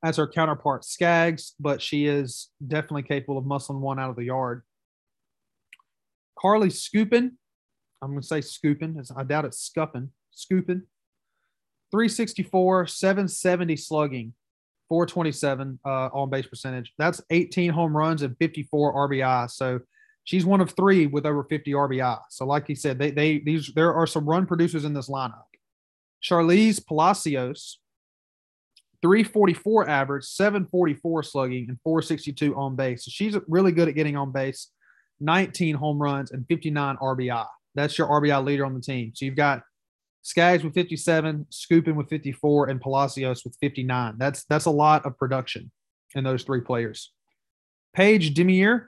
as 0.04 0.16
her 0.16 0.26
counterpart 0.26 0.84
Skaggs, 0.84 1.54
but 1.58 1.82
she 1.82 2.06
is 2.06 2.50
definitely 2.66 3.02
capable 3.02 3.38
of 3.38 3.44
muscling 3.44 3.80
one 3.80 3.98
out 3.98 4.10
of 4.10 4.16
the 4.16 4.24
yard. 4.24 4.62
Carly 6.38 6.68
Scoopin, 6.68 7.32
I'm 8.02 8.10
going 8.10 8.22
to 8.22 8.26
say 8.26 8.40
Scoopin. 8.40 8.96
I 9.16 9.24
doubt 9.24 9.44
it's 9.44 9.70
Scuppin. 9.70 10.08
Scoopin. 10.34 10.82
364, 11.90 12.86
770 12.86 13.76
slugging, 13.76 14.32
427 14.88 15.80
uh, 15.84 15.88
on 15.88 16.30
base 16.30 16.46
percentage. 16.46 16.92
That's 16.98 17.20
18 17.30 17.70
home 17.70 17.96
runs 17.96 18.22
and 18.22 18.36
54 18.38 19.08
RBI. 19.08 19.50
So 19.50 19.80
she's 20.24 20.44
one 20.44 20.60
of 20.60 20.70
three 20.72 21.06
with 21.06 21.26
over 21.26 21.44
50 21.44 21.72
RBI. 21.72 22.20
So, 22.30 22.46
like 22.46 22.66
he 22.66 22.74
said, 22.74 22.98
they 22.98 23.10
they 23.10 23.38
these 23.38 23.72
there 23.74 23.94
are 23.94 24.06
some 24.06 24.28
run 24.28 24.46
producers 24.46 24.84
in 24.84 24.94
this 24.94 25.08
lineup. 25.08 25.44
Sharlize 26.22 26.84
Palacios, 26.86 27.78
344 29.02 29.88
average, 29.88 30.24
744 30.24 31.22
slugging, 31.22 31.66
and 31.68 31.78
462 31.82 32.54
on 32.56 32.76
base. 32.76 33.04
So 33.04 33.10
she's 33.10 33.36
really 33.48 33.72
good 33.72 33.88
at 33.88 33.94
getting 33.94 34.16
on 34.16 34.32
base, 34.32 34.70
19 35.20 35.76
home 35.76 35.98
runs 35.98 36.30
and 36.30 36.46
59 36.46 36.96
RBI. 36.96 37.46
That's 37.74 37.96
your 37.96 38.08
RBI 38.08 38.44
leader 38.44 38.66
on 38.66 38.74
the 38.74 38.80
team. 38.80 39.12
So 39.14 39.24
you've 39.24 39.36
got 39.36 39.62
Skaggs 40.22 40.62
with 40.62 40.74
57, 40.74 41.46
Scooping 41.48 41.96
with 41.96 42.08
54, 42.10 42.68
and 42.68 42.80
Palacios 42.80 43.44
with 43.44 43.56
59. 43.60 44.16
That's 44.18 44.44
that's 44.44 44.66
a 44.66 44.70
lot 44.70 45.06
of 45.06 45.16
production 45.16 45.70
in 46.14 46.24
those 46.24 46.42
three 46.42 46.60
players. 46.60 47.12
Paige 47.94 48.34
Demier, 48.34 48.86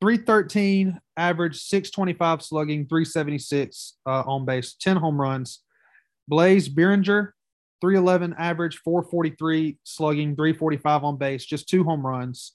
313 0.00 0.98
average, 1.16 1.60
625 1.60 2.42
slugging, 2.42 2.86
376 2.86 3.94
uh, 4.06 4.22
on 4.26 4.44
base, 4.44 4.74
10 4.74 4.96
home 4.96 5.20
runs. 5.20 5.60
Blaise 6.28 6.68
Biringer, 6.68 7.30
311 7.80 8.34
average, 8.38 8.78
443 8.78 9.78
slugging, 9.84 10.36
345 10.36 11.04
on 11.04 11.16
base, 11.18 11.44
just 11.44 11.68
two 11.68 11.84
home 11.84 12.06
runs. 12.06 12.52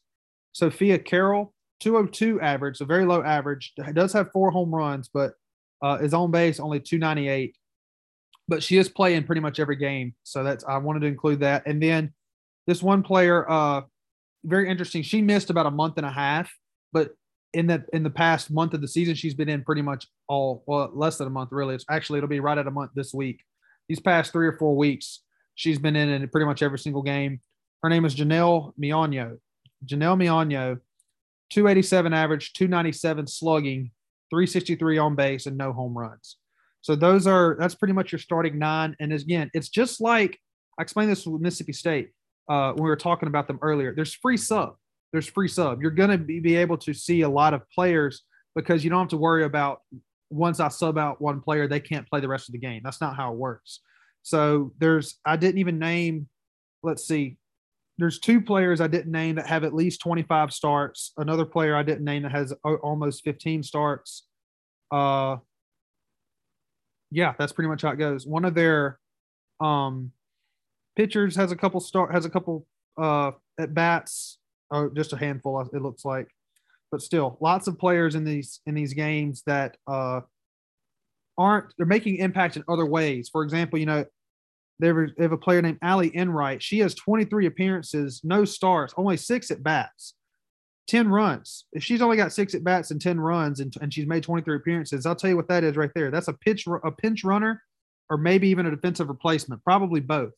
Sophia 0.53 0.98
Carroll, 0.98 1.53
202 1.81 2.41
average, 2.41 2.81
a 2.81 2.86
very 2.86 3.05
low 3.05 3.22
average. 3.22 3.74
Does 3.93 4.13
have 4.13 4.31
four 4.31 4.51
home 4.51 4.74
runs, 4.74 5.10
but 5.13 5.34
uh, 5.84 6.00
is 6.01 6.13
on 6.13 6.31
base 6.31 6.60
only 6.60 6.79
298. 6.79 7.55
But 8.48 8.63
she 8.63 8.77
is 8.77 8.89
playing 8.89 9.25
pretty 9.25 9.41
much 9.41 9.60
every 9.60 9.75
game, 9.75 10.15
so 10.24 10.43
that's 10.43 10.63
I 10.65 10.77
wanted 10.77 11.01
to 11.01 11.08
include 11.08 11.41
that. 11.41 11.67
And 11.67 11.81
then 11.81 12.13
this 12.65 12.81
one 12.81 13.03
player, 13.03 13.50
uh, 13.50 13.81
very 14.43 14.67
interesting. 14.69 15.03
She 15.03 15.22
missed 15.22 15.51
about 15.51 15.67
a 15.67 15.72
month 15.72 15.98
and 15.98 16.05
a 16.05 16.12
half, 16.12 16.51
but 16.91 17.12
in 17.53 17.67
the 17.67 17.83
in 17.93 18.03
the 18.03 18.09
past 18.09 18.51
month 18.51 18.73
of 18.73 18.81
the 18.81 18.87
season, 18.87 19.15
she's 19.15 19.33
been 19.33 19.49
in 19.49 19.63
pretty 19.63 19.81
much 19.81 20.07
all 20.27 20.63
well 20.67 20.91
less 20.93 21.17
than 21.17 21.27
a 21.27 21.31
month 21.31 21.49
really. 21.51 21.75
It's 21.75 21.85
actually 21.89 22.17
it'll 22.19 22.29
be 22.29 22.39
right 22.39 22.57
at 22.57 22.67
a 22.67 22.71
month 22.71 22.91
this 22.95 23.13
week 23.13 23.43
these 23.89 23.99
past 23.99 24.31
three 24.31 24.47
or 24.47 24.53
four 24.53 24.77
weeks, 24.77 25.21
she's 25.55 25.79
been 25.79 25.95
in 25.95 26.09
in 26.09 26.29
pretty 26.29 26.45
much 26.45 26.61
every 26.61 26.79
single 26.79 27.01
game. 27.01 27.41
Her 27.81 27.89
name 27.89 28.05
is 28.05 28.15
Janelle 28.15 28.71
Meono. 28.79 29.37
Janelle 29.85 30.17
Meono, 30.17 30.77
287 31.49 32.13
average, 32.13 32.53
297 32.53 33.27
slugging, 33.27 33.91
363 34.29 34.97
on 34.99 35.15
base, 35.15 35.47
and 35.47 35.57
no 35.57 35.73
home 35.73 35.97
runs. 35.97 36.37
So 36.81 36.95
those 36.95 37.27
are 37.27 37.57
that's 37.59 37.75
pretty 37.75 37.93
much 37.93 38.11
your 38.11 38.19
starting 38.19 38.59
nine. 38.59 38.95
And 38.99 39.11
again, 39.11 39.49
it's 39.53 39.69
just 39.69 39.99
like 39.99 40.37
I 40.77 40.83
explained 40.83 41.11
this 41.11 41.25
with 41.25 41.41
Mississippi 41.41 41.73
State 41.73 42.11
uh, 42.47 42.71
when 42.73 42.83
we 42.83 42.89
were 42.89 42.95
talking 42.95 43.27
about 43.27 43.47
them 43.47 43.59
earlier. 43.61 43.93
There's 43.93 44.13
free 44.13 44.37
sub. 44.37 44.75
There's 45.11 45.27
free 45.27 45.47
sub. 45.47 45.81
You're 45.81 45.91
going 45.91 46.11
to 46.11 46.17
be, 46.17 46.39
be 46.39 46.55
able 46.55 46.77
to 46.79 46.93
see 46.93 47.21
a 47.21 47.29
lot 47.29 47.53
of 47.53 47.61
players 47.69 48.23
because 48.55 48.83
you 48.83 48.89
don't 48.89 48.99
have 48.99 49.09
to 49.09 49.17
worry 49.17 49.43
about 49.43 49.81
once 50.29 50.59
I 50.59 50.67
sub 50.67 50.97
out 50.97 51.21
one 51.21 51.41
player, 51.41 51.67
they 51.67 51.79
can't 51.79 52.07
play 52.07 52.19
the 52.19 52.27
rest 52.27 52.49
of 52.49 52.53
the 52.53 52.59
game. 52.59 52.81
That's 52.83 53.01
not 53.01 53.15
how 53.15 53.33
it 53.33 53.37
works. 53.37 53.79
So 54.21 54.73
there's, 54.77 55.17
I 55.25 55.37
didn't 55.37 55.59
even 55.59 55.79
name, 55.79 56.27
let's 56.83 57.07
see, 57.07 57.37
there's 57.99 58.19
two 58.19 58.39
players 58.39 58.79
I 58.79 58.87
didn't 58.87 59.11
name 59.11 59.35
that 59.35 59.47
have 59.47 59.65
at 59.65 59.75
least 59.75 60.01
25 60.01 60.53
starts. 60.53 61.11
Another 61.17 61.45
player 61.45 61.75
I 61.75 61.83
didn't 61.83 62.05
name 62.05 62.23
that 62.23 62.31
has 62.31 62.53
almost 62.63 63.23
15 63.25 63.61
starts. 63.61 64.25
Uh, 64.89 65.37
yeah, 67.11 67.33
that's 67.37 67.51
pretty 67.51 67.67
much 67.67 67.81
how 67.81 67.89
it 67.89 67.97
goes. 67.97 68.25
One 68.25 68.45
of 68.45 68.55
their 68.55 68.99
um, 69.59 70.13
pitchers 70.95 71.35
has 71.35 71.51
a 71.51 71.55
couple 71.55 71.79
start 71.79 72.13
has 72.13 72.25
a 72.25 72.29
couple 72.29 72.65
uh, 72.97 73.31
at 73.59 73.73
bats, 73.73 74.38
oh, 74.71 74.89
just 74.89 75.13
a 75.13 75.17
handful. 75.17 75.59
It 75.61 75.81
looks 75.81 76.05
like, 76.05 76.27
but 76.91 77.01
still, 77.01 77.38
lots 77.41 77.67
of 77.67 77.77
players 77.77 78.15
in 78.15 78.23
these 78.23 78.61
in 78.65 78.75
these 78.75 78.93
games 78.93 79.43
that 79.45 79.77
uh, 79.88 80.21
aren't 81.38 81.73
they're 81.77 81.85
making 81.85 82.17
impact 82.17 82.57
in 82.57 82.63
other 82.67 82.85
ways. 82.85 83.29
For 83.29 83.43
example, 83.43 83.79
you 83.79 83.85
know, 83.85 84.05
they 84.79 84.88
have 84.88 85.31
a 85.31 85.38
player 85.38 85.61
named 85.61 85.79
Ali 85.83 86.09
Enright. 86.15 86.63
She 86.63 86.79
has 86.79 86.95
23 86.95 87.45
appearances, 87.45 88.21
no 88.23 88.45
starts, 88.45 88.93
only 88.97 89.17
six 89.17 89.51
at 89.51 89.61
bats, 89.61 90.13
10 90.88 91.09
runs. 91.09 91.65
If 91.73 91.83
she's 91.83 92.01
only 92.01 92.17
got 92.17 92.31
six 92.31 92.55
at 92.55 92.63
bats 92.63 92.91
and 92.91 93.01
10 93.01 93.19
runs 93.19 93.59
and, 93.59 93.73
and 93.81 93.93
she's 93.93 94.07
made 94.07 94.23
23 94.23 94.55
appearances, 94.55 95.05
I'll 95.05 95.15
tell 95.15 95.29
you 95.29 95.35
what 95.35 95.49
that 95.49 95.63
is 95.65 95.75
right 95.75 95.91
there. 95.95 96.11
That's 96.11 96.29
a 96.29 96.33
pitch 96.33 96.65
a 96.67 96.91
pinch 96.91 97.23
runner 97.23 97.61
or 98.09 98.17
maybe 98.17 98.47
even 98.49 98.65
a 98.65 98.71
defensive 98.71 99.09
replacement, 99.09 99.63
probably 99.63 99.99
both. 99.99 100.33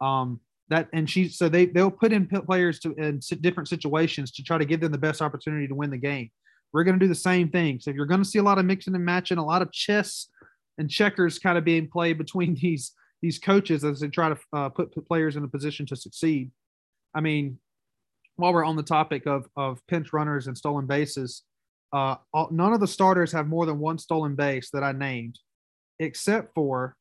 Um, 0.00 0.40
that 0.70 0.88
and 0.92 1.08
she 1.08 1.28
so 1.28 1.48
they 1.48 1.66
they'll 1.66 1.90
put 1.90 2.12
in 2.12 2.26
players 2.26 2.78
to 2.80 2.92
in 2.94 3.20
different 3.40 3.68
situations 3.68 4.30
to 4.32 4.42
try 4.42 4.58
to 4.58 4.64
give 4.64 4.80
them 4.80 4.92
the 4.92 4.98
best 4.98 5.22
opportunity 5.22 5.66
to 5.66 5.74
win 5.74 5.90
the 5.90 5.98
game. 5.98 6.30
We're 6.72 6.84
going 6.84 6.98
to 6.98 7.04
do 7.04 7.08
the 7.08 7.14
same 7.14 7.48
thing. 7.48 7.80
So 7.80 7.90
if 7.90 7.96
you're 7.96 8.06
going 8.06 8.22
to 8.22 8.28
see 8.28 8.38
a 8.38 8.42
lot 8.42 8.58
of 8.58 8.66
mixing 8.66 8.94
and 8.94 9.04
matching, 9.04 9.38
a 9.38 9.44
lot 9.44 9.62
of 9.62 9.72
chess 9.72 10.28
and 10.76 10.90
checkers 10.90 11.38
kind 11.38 11.56
of 11.56 11.64
being 11.64 11.88
played 11.88 12.18
between 12.18 12.54
these 12.62 12.92
these 13.22 13.38
coaches 13.38 13.84
as 13.84 14.00
they 14.00 14.08
try 14.08 14.28
to 14.28 14.38
uh, 14.52 14.68
put, 14.68 14.94
put 14.94 15.08
players 15.08 15.36
in 15.36 15.44
a 15.44 15.48
position 15.48 15.86
to 15.86 15.96
succeed. 15.96 16.50
I 17.14 17.20
mean, 17.20 17.58
while 18.36 18.52
we're 18.52 18.64
on 18.64 18.76
the 18.76 18.82
topic 18.82 19.26
of 19.26 19.46
of 19.56 19.84
pinch 19.86 20.12
runners 20.12 20.46
and 20.46 20.56
stolen 20.56 20.86
bases, 20.86 21.42
uh, 21.92 22.16
all, 22.34 22.48
none 22.50 22.74
of 22.74 22.80
the 22.80 22.86
starters 22.86 23.32
have 23.32 23.48
more 23.48 23.64
than 23.64 23.78
one 23.78 23.98
stolen 23.98 24.34
base 24.34 24.70
that 24.70 24.84
I 24.84 24.92
named, 24.92 25.38
except 25.98 26.54
for 26.54 26.94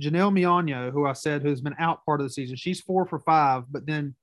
Janelle 0.00 0.32
Meono, 0.32 0.92
who 0.92 1.06
I 1.06 1.12
said 1.12 1.42
who's 1.42 1.60
been 1.60 1.74
out 1.78 2.04
part 2.04 2.20
of 2.20 2.26
the 2.26 2.32
season. 2.32 2.56
She's 2.56 2.80
four 2.80 3.06
for 3.06 3.18
five, 3.18 3.64
but 3.70 3.86
then 3.86 4.14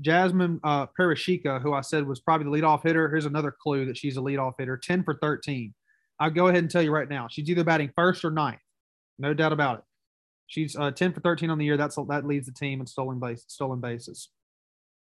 Jasmine 0.00 0.60
uh, 0.64 0.86
who 0.96 1.72
I 1.72 1.80
said 1.80 2.06
was 2.06 2.20
probably 2.20 2.60
the 2.60 2.64
leadoff 2.64 2.82
hitter. 2.82 3.08
Here's 3.08 3.26
another 3.26 3.50
clue 3.52 3.86
that 3.86 3.96
she's 3.96 4.16
a 4.16 4.20
leadoff 4.20 4.54
hitter, 4.58 4.76
10 4.76 5.04
for 5.04 5.18
13. 5.20 5.74
I'll 6.20 6.30
go 6.30 6.48
ahead 6.48 6.62
and 6.62 6.70
tell 6.70 6.82
you 6.82 6.92
right 6.92 7.08
now. 7.08 7.28
She's 7.28 7.48
either 7.48 7.64
batting 7.64 7.92
first 7.96 8.24
or 8.24 8.30
ninth. 8.30 8.60
No 9.18 9.34
doubt 9.34 9.52
about 9.52 9.78
it. 9.78 9.84
She's 10.46 10.76
uh, 10.76 10.90
10 10.90 11.12
for 11.12 11.20
13 11.20 11.50
on 11.50 11.58
the 11.58 11.64
year. 11.64 11.76
That's 11.76 11.96
that 12.08 12.26
leads 12.26 12.46
the 12.46 12.52
team 12.52 12.80
in 12.80 12.86
stolen 12.86 13.18
base 13.18 13.44
stolen 13.48 13.80
bases. 13.80 14.28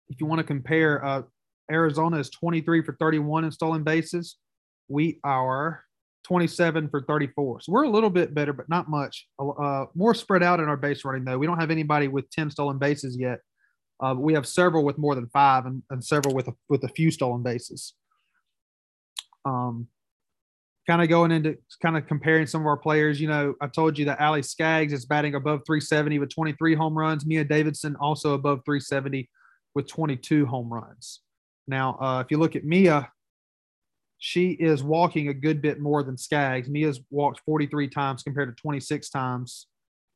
If 0.10 0.19
you 0.19 0.27
want 0.27 0.39
to 0.39 0.45
compare, 0.45 1.03
uh, 1.03 1.22
Arizona 1.72 2.17
is 2.17 2.29
23 2.29 2.84
for 2.84 2.95
31 3.00 3.45
in 3.45 3.51
stolen 3.51 3.84
bases. 3.84 4.38
We 4.88 5.19
are 5.24 5.84
27 6.25 6.89
for 6.89 7.01
34. 7.01 7.62
So 7.62 7.72
we're 7.72 7.84
a 7.84 7.89
little 7.89 8.10
bit 8.10 8.34
better, 8.34 8.51
but 8.51 8.67
not 8.67 8.89
much. 8.89 9.27
Uh, 9.39 9.86
more 9.94 10.13
spread 10.13 10.44
out 10.44 10.60
in 10.60 10.67
our 10.67 10.77
base 10.77 11.05
running, 11.05 11.24
though. 11.24 11.38
We 11.38 11.46
don't 11.46 11.60
have 11.60 11.72
anybody 11.72 12.08
with 12.08 12.29
10 12.32 12.51
stolen 12.51 12.79
bases 12.79 13.15
yet. 13.17 13.39
Uh, 14.03 14.15
we 14.17 14.34
have 14.34 14.46
several 14.46 14.84
with 14.84 14.98
more 14.98 15.15
than 15.15 15.27
five 15.27 15.65
and, 15.65 15.84
and 15.89 16.03
several 16.03 16.36
with 16.36 16.48
a, 16.48 16.53
with 16.67 16.84
a 16.84 16.89
few 16.89 17.12
stolen 17.12 17.44
bases. 17.44 17.94
Um, 19.46 19.88
kind 20.88 21.01
of 21.01 21.10
going 21.10 21.32
into 21.32 21.58
kind 21.82 21.96
of 21.96 22.08
comparing 22.08 22.48
some 22.48 22.62
of 22.62 22.67
our 22.67 22.77
players, 22.77 23.22
you 23.22 23.27
know, 23.27 23.53
I 23.62 23.67
told 23.67 23.98
you 23.98 24.05
that 24.05 24.20
Allie 24.20 24.44
Skaggs 24.44 24.94
is 24.94 25.05
batting 25.05 25.36
above 25.36 25.62
370 25.65 26.20
with 26.20 26.34
23 26.34 26.75
home 26.75 26.98
runs. 26.98 27.25
Mia 27.25 27.44
Davidson 27.44 27.96
also 28.00 28.34
above 28.34 28.62
370 28.65 29.29
with 29.75 29.88
22 29.88 30.46
home 30.46 30.72
runs. 30.72 31.22
Now, 31.67 31.98
uh, 32.00 32.22
if 32.22 32.32
you 32.32 32.38
look 32.38 32.55
at 32.55 32.63
Mia, 32.63 33.10
she 34.17 34.51
is 34.51 34.84
walking 34.84 35.27
a 35.27 35.34
good 35.34 35.62
bit 35.62 35.79
more 35.79 36.03
than 36.03 36.17
Skaggs. 36.17 36.69
Mia's 36.69 37.01
walked 37.10 37.41
43 37.45 37.89
times 37.89 38.24
compared 38.24 38.55
to 38.55 38.62
26 38.62 39.10
times 39.10 39.67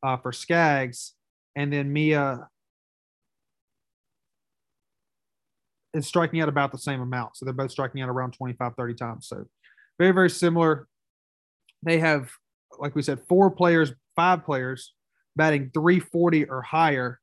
uh, 0.04 0.18
for 0.18 0.32
Skaggs. 0.32 1.14
And 1.56 1.72
then 1.72 1.92
Mia 1.92 2.48
is 5.94 6.08
striking 6.08 6.42
out 6.42 6.50
about 6.50 6.72
the 6.72 6.78
same 6.78 7.02
amount. 7.02 7.36
So 7.36 7.46
they're 7.46 7.54
both 7.54 7.72
striking 7.72 8.02
out 8.02 8.10
around 8.10 8.34
25, 8.34 8.74
30 8.78 8.94
times. 8.94 9.28
So 9.28 9.46
very, 9.98 10.12
very 10.12 10.30
similar. 10.30 10.88
They 11.84 12.00
have, 12.00 12.30
like 12.80 12.96
we 12.96 13.02
said, 13.02 13.20
four 13.28 13.52
players, 13.52 13.92
five 14.16 14.46
players 14.46 14.94
batting 15.36 15.72
340 15.74 16.46
or 16.46 16.62
higher. 16.62 17.20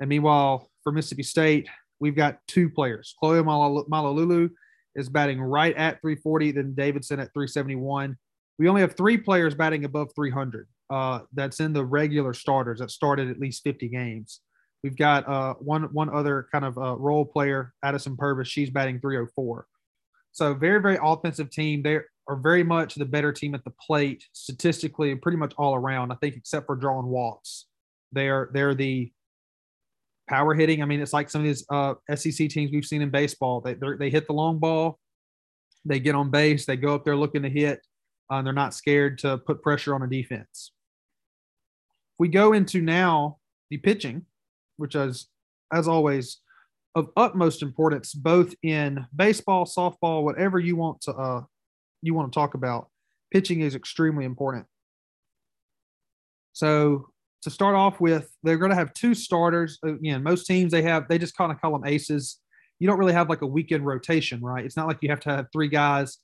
And 0.00 0.08
meanwhile, 0.08 0.70
for 0.82 0.92
Mississippi 0.92 1.22
State, 1.22 1.68
we've 2.00 2.16
got 2.16 2.38
two 2.46 2.70
players. 2.70 3.14
Chloe 3.18 3.42
Malau'ulu 3.42 4.50
is 4.98 5.08
batting 5.08 5.40
right 5.40 5.74
at 5.76 6.00
340, 6.00 6.52
then 6.52 6.74
Davidson 6.74 7.20
at 7.20 7.32
371. 7.32 8.16
We 8.58 8.68
only 8.68 8.80
have 8.80 8.96
three 8.96 9.16
players 9.16 9.54
batting 9.54 9.84
above 9.84 10.10
300. 10.14 10.66
Uh, 10.90 11.20
that's 11.32 11.60
in 11.60 11.72
the 11.72 11.84
regular 11.84 12.32
starters 12.34 12.80
that 12.80 12.90
started 12.90 13.30
at 13.30 13.38
least 13.38 13.62
50 13.62 13.88
games. 13.88 14.40
We've 14.82 14.96
got 14.96 15.28
uh, 15.28 15.54
one 15.54 15.84
one 15.92 16.08
other 16.08 16.46
kind 16.52 16.64
of 16.64 16.78
uh, 16.78 16.96
role 16.96 17.24
player, 17.24 17.74
Addison 17.82 18.16
Purvis. 18.16 18.48
She's 18.48 18.70
batting 18.70 19.00
304. 19.00 19.66
So 20.32 20.54
very 20.54 20.80
very 20.80 20.98
offensive 21.02 21.50
team. 21.50 21.82
They 21.82 21.98
are 22.28 22.36
very 22.36 22.62
much 22.62 22.94
the 22.94 23.04
better 23.04 23.32
team 23.32 23.54
at 23.54 23.64
the 23.64 23.72
plate 23.84 24.24
statistically, 24.32 25.10
and 25.10 25.20
pretty 25.20 25.38
much 25.38 25.52
all 25.58 25.74
around. 25.74 26.12
I 26.12 26.16
think 26.16 26.36
except 26.36 26.66
for 26.66 26.76
drawing 26.76 27.06
walks, 27.06 27.66
they 28.12 28.28
are 28.28 28.50
they're 28.52 28.74
the 28.74 29.10
power 30.28 30.54
hitting. 30.54 30.82
I 30.82 30.86
mean, 30.86 31.00
it's 31.00 31.12
like 31.12 31.30
some 31.30 31.40
of 31.40 31.46
these 31.46 31.64
uh, 31.70 31.94
SEC 32.14 32.48
teams 32.48 32.70
we've 32.72 32.84
seen 32.84 33.02
in 33.02 33.10
baseball. 33.10 33.60
They 33.60 33.74
they 33.98 34.10
hit 34.10 34.26
the 34.26 34.32
long 34.32 34.58
ball, 34.58 34.98
they 35.84 36.00
get 36.00 36.14
on 36.14 36.30
base, 36.30 36.66
they 36.66 36.76
go 36.76 36.94
up 36.94 37.04
there 37.04 37.16
looking 37.16 37.42
to 37.42 37.50
hit, 37.50 37.80
uh, 38.30 38.36
and 38.36 38.46
they're 38.46 38.54
not 38.54 38.74
scared 38.74 39.18
to 39.18 39.38
put 39.38 39.62
pressure 39.62 39.94
on 39.94 40.02
a 40.02 40.06
defense. 40.06 40.72
We 42.18 42.28
go 42.28 42.52
into 42.52 42.80
now 42.80 43.38
the 43.70 43.78
pitching, 43.78 44.26
which 44.76 44.94
is, 44.94 45.28
as 45.72 45.86
always, 45.86 46.38
of 46.94 47.10
utmost 47.16 47.62
importance, 47.62 48.12
both 48.12 48.54
in 48.62 49.06
baseball, 49.14 49.66
softball, 49.66 50.24
whatever 50.24 50.58
you 50.58 50.76
want 50.76 51.00
to 51.02 51.12
uh, 51.12 51.42
you 52.02 52.14
want 52.14 52.32
to 52.32 52.36
talk 52.36 52.54
about. 52.54 52.88
Pitching 53.32 53.60
is 53.60 53.74
extremely 53.74 54.24
important. 54.24 54.66
So 56.52 57.10
to 57.42 57.50
start 57.50 57.74
off 57.74 58.00
with, 58.00 58.30
they're 58.42 58.58
going 58.58 58.70
to 58.70 58.76
have 58.76 58.92
two 58.94 59.14
starters. 59.14 59.78
Again, 59.84 60.22
most 60.22 60.46
teams 60.46 60.72
they 60.72 60.82
have 60.82 61.08
they 61.08 61.18
just 61.18 61.36
kind 61.36 61.52
of 61.52 61.60
call 61.60 61.72
them 61.72 61.86
aces. 61.86 62.38
You 62.78 62.88
don't 62.88 62.98
really 62.98 63.12
have 63.12 63.28
like 63.28 63.42
a 63.42 63.46
weekend 63.46 63.86
rotation, 63.86 64.40
right? 64.40 64.64
It's 64.64 64.76
not 64.76 64.86
like 64.86 64.98
you 65.02 65.10
have 65.10 65.20
to 65.20 65.30
have 65.30 65.46
three 65.52 65.68
guys, 65.68 66.18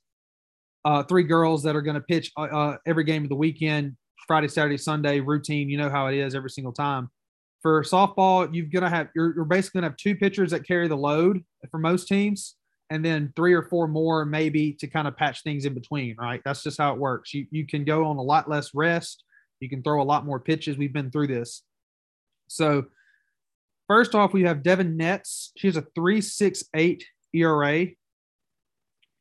uh, 0.84 1.02
three 1.04 1.24
girls 1.24 1.62
that 1.64 1.74
are 1.76 1.82
going 1.82 1.96
to 1.96 2.00
pitch 2.00 2.30
uh, 2.36 2.42
uh, 2.42 2.76
every 2.86 3.04
game 3.04 3.24
of 3.24 3.28
the 3.28 3.34
weekend, 3.36 3.96
Friday, 4.26 4.48
Saturday, 4.48 4.78
Sunday 4.78 5.20
routine. 5.20 5.68
You 5.68 5.78
know 5.78 5.90
how 5.90 6.06
it 6.08 6.16
is 6.16 6.34
every 6.34 6.50
single 6.50 6.72
time. 6.72 7.10
For 7.62 7.82
softball, 7.82 8.48
you're 8.52 8.66
going 8.66 8.82
to 8.82 8.90
have 8.90 9.08
you're, 9.14 9.34
you're 9.34 9.44
basically 9.44 9.80
going 9.80 9.90
to 9.90 9.92
have 9.92 9.96
two 9.96 10.16
pitchers 10.16 10.50
that 10.50 10.66
carry 10.66 10.86
the 10.86 10.96
load 10.96 11.42
for 11.70 11.78
most 11.78 12.08
teams, 12.08 12.56
and 12.90 13.04
then 13.04 13.32
three 13.36 13.54
or 13.54 13.62
four 13.62 13.88
more 13.88 14.24
maybe 14.24 14.74
to 14.74 14.86
kind 14.86 15.08
of 15.08 15.16
patch 15.16 15.42
things 15.42 15.64
in 15.64 15.74
between, 15.74 16.14
right? 16.18 16.42
That's 16.44 16.62
just 16.62 16.78
how 16.78 16.92
it 16.92 16.98
works. 16.98 17.32
You 17.32 17.46
you 17.50 17.66
can 17.66 17.84
go 17.84 18.04
on 18.04 18.16
a 18.16 18.22
lot 18.22 18.50
less 18.50 18.74
rest 18.74 19.24
you 19.60 19.68
can 19.68 19.82
throw 19.82 20.02
a 20.02 20.04
lot 20.04 20.26
more 20.26 20.40
pitches. 20.40 20.76
We've 20.76 20.92
been 20.92 21.10
through 21.10 21.28
this. 21.28 21.62
So, 22.48 22.86
first 23.88 24.14
off, 24.14 24.32
we 24.32 24.42
have 24.42 24.58
Devyn 24.58 24.96
Netz. 24.96 25.50
She 25.56 25.66
has 25.68 25.76
a 25.76 25.82
3.68 25.82 27.02
ERA, 27.32 27.86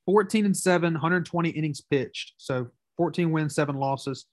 14 0.06 0.46
and 0.46 0.58
7, 0.58 0.94
120 0.94 1.50
innings 1.50 1.82
pitched. 1.82 2.34
So, 2.38 2.68
14 2.98 3.32
wins, 3.32 3.56
seven 3.56 3.78
losses, 3.78 4.26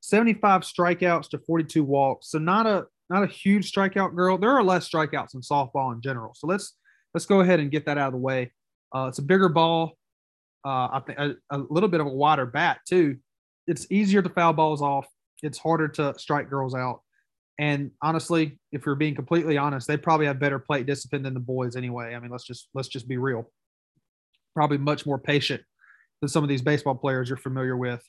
75 0.00 0.62
strikeouts 0.62 1.28
to 1.30 1.38
42 1.38 1.84
walks. 1.84 2.30
So, 2.30 2.38
not 2.38 2.66
a 2.66 2.86
not 3.10 3.22
a 3.22 3.26
huge 3.26 3.72
strikeout 3.72 4.14
girl. 4.14 4.38
There 4.38 4.50
are 4.50 4.62
less 4.62 4.88
strikeouts 4.88 5.34
in 5.34 5.40
softball 5.40 5.94
in 5.94 6.00
general. 6.00 6.34
So 6.34 6.46
let's 6.46 6.74
let's 7.14 7.26
go 7.26 7.40
ahead 7.40 7.60
and 7.60 7.70
get 7.70 7.86
that 7.86 7.98
out 7.98 8.08
of 8.08 8.12
the 8.12 8.18
way. 8.18 8.52
Uh, 8.94 9.06
it's 9.08 9.18
a 9.18 9.22
bigger 9.22 9.48
ball. 9.48 9.96
Uh, 10.64 10.88
I 10.92 11.02
think 11.06 11.18
a, 11.18 11.34
a, 11.50 11.58
little 11.58 11.88
bit 11.88 12.00
of 12.00 12.06
a 12.06 12.10
wider 12.10 12.46
bat 12.46 12.80
too. 12.86 13.16
It's 13.66 13.86
easier 13.90 14.22
to 14.22 14.28
foul 14.28 14.52
balls 14.52 14.82
off 14.82 15.06
it's 15.42 15.58
harder 15.58 15.88
to 15.88 16.18
strike 16.18 16.50
girls 16.50 16.74
out. 16.74 17.00
And 17.58 17.90
honestly, 18.02 18.58
if 18.70 18.86
you're 18.86 18.94
being 18.94 19.14
completely 19.14 19.58
honest, 19.58 19.88
they 19.88 19.96
probably 19.96 20.26
have 20.26 20.38
better 20.38 20.58
plate 20.58 20.86
discipline 20.86 21.22
than 21.22 21.34
the 21.34 21.40
boys 21.40 21.74
anyway. 21.74 22.14
I 22.14 22.20
mean, 22.20 22.30
let's 22.30 22.44
just 22.44 22.68
let's 22.74 22.88
just 22.88 23.08
be 23.08 23.18
real. 23.18 23.50
Probably 24.54 24.78
much 24.78 25.06
more 25.06 25.18
patient 25.18 25.62
than 26.20 26.28
some 26.28 26.44
of 26.44 26.48
these 26.48 26.62
baseball 26.62 26.94
players 26.94 27.28
you're 27.28 27.36
familiar 27.36 27.76
with. 27.76 28.02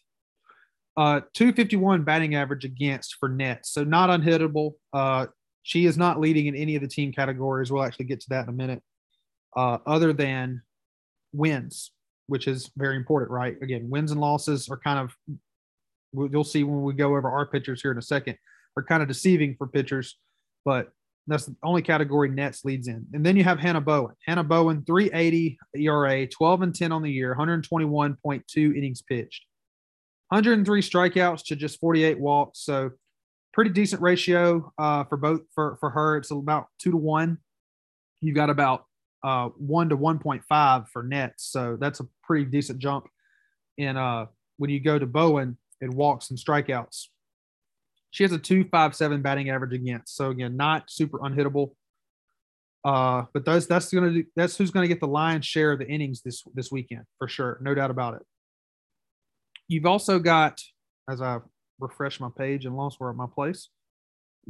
Uh, 0.97 1.21
251 1.33 2.03
batting 2.03 2.35
average 2.35 2.65
against 2.65 3.15
for 3.19 3.29
Netz, 3.29 3.67
so 3.67 3.83
not 3.83 4.09
unhittable. 4.09 4.73
Uh, 4.93 5.27
she 5.63 5.85
is 5.85 5.97
not 5.97 6.19
leading 6.19 6.47
in 6.47 6.55
any 6.55 6.75
of 6.75 6.81
the 6.81 6.87
team 6.87 7.11
categories. 7.11 7.71
We'll 7.71 7.83
actually 7.83 8.05
get 8.05 8.19
to 8.21 8.29
that 8.29 8.43
in 8.43 8.49
a 8.49 8.53
minute. 8.53 8.83
Uh, 9.55 9.79
other 9.85 10.13
than 10.13 10.61
wins, 11.33 11.91
which 12.27 12.47
is 12.47 12.69
very 12.77 12.95
important, 12.95 13.31
right? 13.31 13.55
Again, 13.61 13.89
wins 13.89 14.11
and 14.11 14.21
losses 14.21 14.69
are 14.69 14.77
kind 14.77 14.99
of 14.99 15.37
you'll 16.13 16.43
see 16.43 16.63
when 16.63 16.81
we 16.81 16.93
go 16.93 17.15
over 17.15 17.29
our 17.29 17.45
pitchers 17.45 17.81
here 17.81 17.91
in 17.91 17.97
a 17.97 18.01
second, 18.01 18.37
are 18.77 18.83
kind 18.83 19.01
of 19.01 19.07
deceiving 19.07 19.55
for 19.57 19.67
pitchers, 19.67 20.17
but 20.65 20.89
that's 21.27 21.45
the 21.45 21.55
only 21.63 21.81
category 21.81 22.29
Netz 22.29 22.65
leads 22.65 22.87
in. 22.87 23.05
And 23.13 23.23
then 23.25 23.37
you 23.37 23.43
have 23.43 23.59
Hanah 23.59 23.83
Bowen. 23.83 24.15
Hanah 24.27 24.47
Bowen, 24.47 24.83
380 24.85 25.59
ERA, 25.75 26.27
12 26.27 26.61
and 26.63 26.75
10 26.75 26.91
on 26.91 27.03
the 27.03 27.11
year, 27.11 27.35
121.2 27.37 28.77
innings 28.77 29.01
pitched, 29.03 29.45
103 30.29 30.81
strikeouts 30.81 31.45
to 31.45 31.55
just 31.55 31.79
48 31.79 32.19
walks. 32.19 32.59
So 32.59 32.91
pretty 33.53 33.71
decent 33.71 34.01
ratio 34.01 34.71
uh, 34.77 35.03
for 35.05 35.17
both 35.17 35.41
for 35.53 35.77
for 35.79 35.89
her. 35.89 36.17
It's 36.17 36.31
about 36.31 36.67
two 36.79 36.91
to 36.91 36.97
one. 36.97 37.37
You've 38.21 38.35
got 38.35 38.49
about 38.49 38.85
uh, 39.23 39.49
one 39.57 39.89
to 39.89 39.95
one 39.95 40.19
point 40.19 40.43
five 40.47 40.87
for 40.89 41.03
Netz, 41.03 41.33
so 41.37 41.77
that's 41.79 41.99
a 41.99 42.07
pretty 42.23 42.45
decent 42.45 42.79
jump. 42.79 43.07
In 43.77 43.97
uh, 43.97 44.27
when 44.57 44.69
you 44.69 44.79
go 44.79 44.99
to 44.99 45.05
Bowen 45.05 45.57
in 45.81 45.95
walks 45.95 46.29
and 46.29 46.39
strikeouts, 46.39 47.07
she 48.11 48.23
has 48.23 48.31
a 48.31 48.37
two 48.37 48.63
five 48.65 48.95
seven 48.95 49.21
batting 49.21 49.49
average 49.49 49.73
against. 49.73 50.15
So 50.15 50.29
again, 50.29 50.57
not 50.57 50.89
super 50.89 51.19
unhittable. 51.19 51.71
Uh, 52.83 53.25
but 53.33 53.45
those 53.45 53.67
that's 53.67 53.91
gonna 53.93 54.11
do, 54.11 54.23
that's 54.35 54.57
who's 54.57 54.71
gonna 54.71 54.87
get 54.87 54.99
the 54.99 55.07
lion's 55.07 55.45
share 55.45 55.73
of 55.73 55.79
the 55.79 55.87
innings 55.87 56.21
this 56.21 56.43
this 56.53 56.71
weekend 56.71 57.03
for 57.17 57.27
sure, 57.27 57.59
no 57.61 57.73
doubt 57.73 57.91
about 57.91 58.15
it. 58.15 58.21
You've 59.67 59.85
also 59.85 60.17
got, 60.17 60.59
as 61.09 61.21
I 61.21 61.39
refresh 61.79 62.19
my 62.19 62.29
page 62.35 62.65
and 62.65 62.75
lost 62.75 62.99
where 62.99 63.13
my 63.13 63.27
place, 63.33 63.69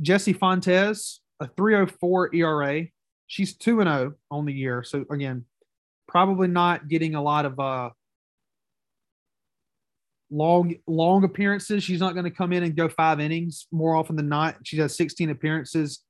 Jesse 0.02 0.34
Fontes, 0.34 1.22
a 1.40 1.48
304 1.48 2.36
ERA. 2.36 2.86
She's 3.28 3.56
2 3.58 3.82
and 3.82 3.90
0 3.90 4.14
on 4.32 4.46
the 4.46 4.54
year. 4.54 4.84
So 4.84 5.06
again, 5.12 5.46
probably 6.08 6.48
not 6.48 6.88
getting 6.88 7.16
a 7.16 7.22
lot 7.22 7.46
of 7.46 7.60
uh 7.60 7.90
long 10.32 10.76
long 10.88 11.24
appearances. 11.24 11.84
She's 11.84 12.00
not 12.00 12.14
going 12.14 12.26
to 12.26 12.32
come 12.32 12.54
in 12.54 12.64
and 12.64 12.76
go 12.76 12.90
five 12.90 13.20
innings 13.20 13.68
more 13.72 13.96
often 13.96 14.16
than 14.16 14.30
not. 14.30 14.58
She 14.64 14.78
has 14.78 14.96
16 14.96 15.30
appearances 15.30 16.04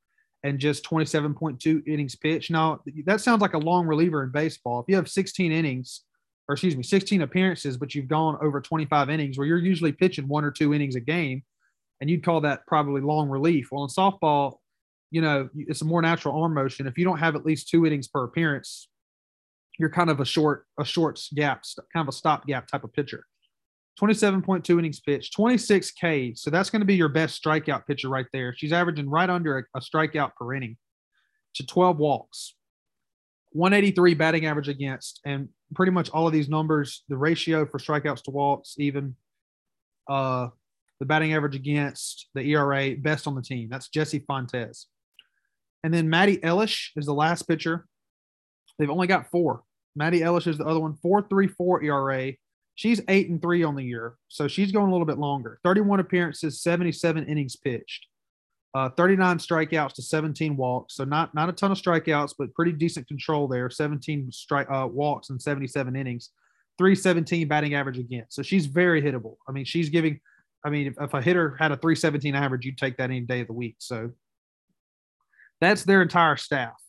and 0.43 0.59
just 0.59 0.85
27.2 0.85 1.87
innings 1.87 2.15
pitched. 2.15 2.51
Now, 2.51 2.81
that 3.05 3.21
sounds 3.21 3.41
like 3.41 3.53
a 3.53 3.57
long 3.57 3.85
reliever 3.85 4.23
in 4.23 4.31
baseball. 4.31 4.79
If 4.79 4.85
you 4.87 4.95
have 4.95 5.09
16 5.09 5.51
innings, 5.51 6.01
or 6.47 6.53
excuse 6.53 6.77
me, 6.77 6.83
16 6.83 7.21
appearances, 7.21 7.77
but 7.77 7.93
you've 7.93 8.07
gone 8.07 8.37
over 8.41 8.61
25 8.61 9.09
innings 9.09 9.37
where 9.37 9.45
you're 9.45 9.57
usually 9.57 9.91
pitching 9.91 10.27
one 10.27 10.45
or 10.45 10.51
two 10.51 10.73
innings 10.73 10.95
a 10.95 11.01
game, 11.01 11.43
and 11.99 12.09
you'd 12.09 12.23
call 12.23 12.41
that 12.41 12.65
probably 12.67 13.01
long 13.01 13.27
relief. 13.27 13.67
Well, 13.71 13.83
in 13.83 13.89
softball, 13.89 14.57
you 15.11 15.21
know, 15.21 15.49
it's 15.55 15.81
a 15.81 15.85
more 15.85 16.01
natural 16.01 16.41
arm 16.41 16.53
motion. 16.53 16.87
If 16.87 16.97
you 16.97 17.03
don't 17.03 17.19
have 17.19 17.35
at 17.35 17.45
least 17.45 17.69
two 17.69 17.85
innings 17.85 18.07
per 18.07 18.23
appearance, 18.23 18.87
you're 19.77 19.89
kind 19.89 20.09
of 20.09 20.19
a 20.19 20.25
short, 20.25 20.65
a 20.79 20.85
short 20.85 21.19
gap, 21.33 21.63
kind 21.93 22.07
of 22.07 22.13
a 22.13 22.15
stopgap 22.15 22.67
type 22.67 22.83
of 22.83 22.93
pitcher. 22.93 23.25
27.2 23.99 24.79
innings 24.79 24.99
pitched, 24.99 25.33
26 25.33 25.91
Ks. 25.91 26.41
So 26.41 26.49
that's 26.49 26.69
going 26.69 26.81
to 26.81 26.85
be 26.85 26.95
your 26.95 27.09
best 27.09 27.43
strikeout 27.43 27.85
pitcher 27.85 28.09
right 28.09 28.27
there. 28.31 28.53
She's 28.55 28.71
averaging 28.71 29.09
right 29.09 29.29
under 29.29 29.59
a, 29.59 29.63
a 29.75 29.81
strikeout 29.81 30.31
per 30.37 30.53
inning 30.53 30.77
to 31.55 31.65
12 31.65 31.97
walks, 31.97 32.55
183 33.51 34.13
batting 34.13 34.45
average 34.45 34.69
against, 34.69 35.19
and 35.25 35.49
pretty 35.75 35.91
much 35.91 36.09
all 36.11 36.27
of 36.27 36.33
these 36.33 36.49
numbers, 36.49 37.03
the 37.09 37.17
ratio 37.17 37.65
for 37.65 37.79
strikeouts 37.79 38.23
to 38.23 38.31
walks, 38.31 38.75
even 38.77 39.15
uh, 40.09 40.47
the 40.99 41.05
batting 41.05 41.33
average 41.33 41.55
against, 41.55 42.29
the 42.33 42.41
ERA, 42.41 42.95
best 42.97 43.27
on 43.27 43.35
the 43.35 43.41
team. 43.41 43.69
That's 43.69 43.89
Jessie 43.89 44.23
Fontes. 44.27 44.87
And 45.83 45.93
then 45.93 46.09
Madi 46.09 46.37
Elish 46.37 46.89
is 46.95 47.05
the 47.05 47.13
last 47.13 47.43
pitcher. 47.43 47.85
They've 48.77 48.89
only 48.89 49.07
got 49.07 49.29
four. 49.29 49.63
Madi 49.95 50.21
Elish 50.21 50.47
is 50.47 50.57
the 50.57 50.65
other 50.65 50.79
one, 50.79 50.97
4.34 51.05 51.83
ERA, 51.83 52.33
She's 52.79 53.01
eight 53.09 53.27
and 53.27 53.41
three 53.41 53.61
on 53.61 53.75
the 53.75 53.83
year, 53.83 54.15
so 54.29 54.47
she's 54.47 54.71
going 54.71 54.87
a 54.87 54.91
little 54.93 55.05
bit 55.05 55.17
longer. 55.17 55.59
31 55.65 55.99
appearances, 55.99 56.61
77 56.61 57.27
innings 57.27 57.57
pitched, 57.57 58.05
uh, 58.73 58.87
39 58.91 59.37
strikeouts 59.37 59.95
to 59.95 60.01
17 60.01 60.55
walks. 60.55 60.95
So 60.95 61.03
not 61.03 61.35
not 61.35 61.49
a 61.49 61.51
ton 61.51 61.73
of 61.73 61.77
strikeouts, 61.77 62.35
but 62.39 62.53
pretty 62.53 62.71
decent 62.71 63.05
control 63.05 63.49
there. 63.49 63.69
17 63.69 64.31
strike 64.31 64.71
uh, 64.71 64.87
walks 64.89 65.29
and 65.29 65.41
77 65.41 65.93
innings, 65.93 66.29
317 66.77 67.49
batting 67.49 67.73
average 67.73 67.97
again. 67.97 68.23
So 68.29 68.43
she's 68.43 68.65
very 68.65 69.01
hittable. 69.01 69.35
I 69.45 69.51
mean, 69.51 69.65
she's 69.65 69.89
giving. 69.89 70.21
I 70.63 70.69
mean, 70.69 70.87
if, 70.87 70.93
if 71.01 71.13
a 71.13 71.21
hitter 71.21 71.57
had 71.59 71.73
a 71.73 71.75
317 71.75 72.33
average, 72.33 72.65
you'd 72.65 72.77
take 72.77 72.95
that 72.95 73.09
any 73.09 73.19
day 73.19 73.41
of 73.41 73.47
the 73.47 73.53
week. 73.53 73.75
So 73.79 74.11
that's 75.59 75.83
their 75.83 76.01
entire 76.01 76.37
staff. 76.37 76.81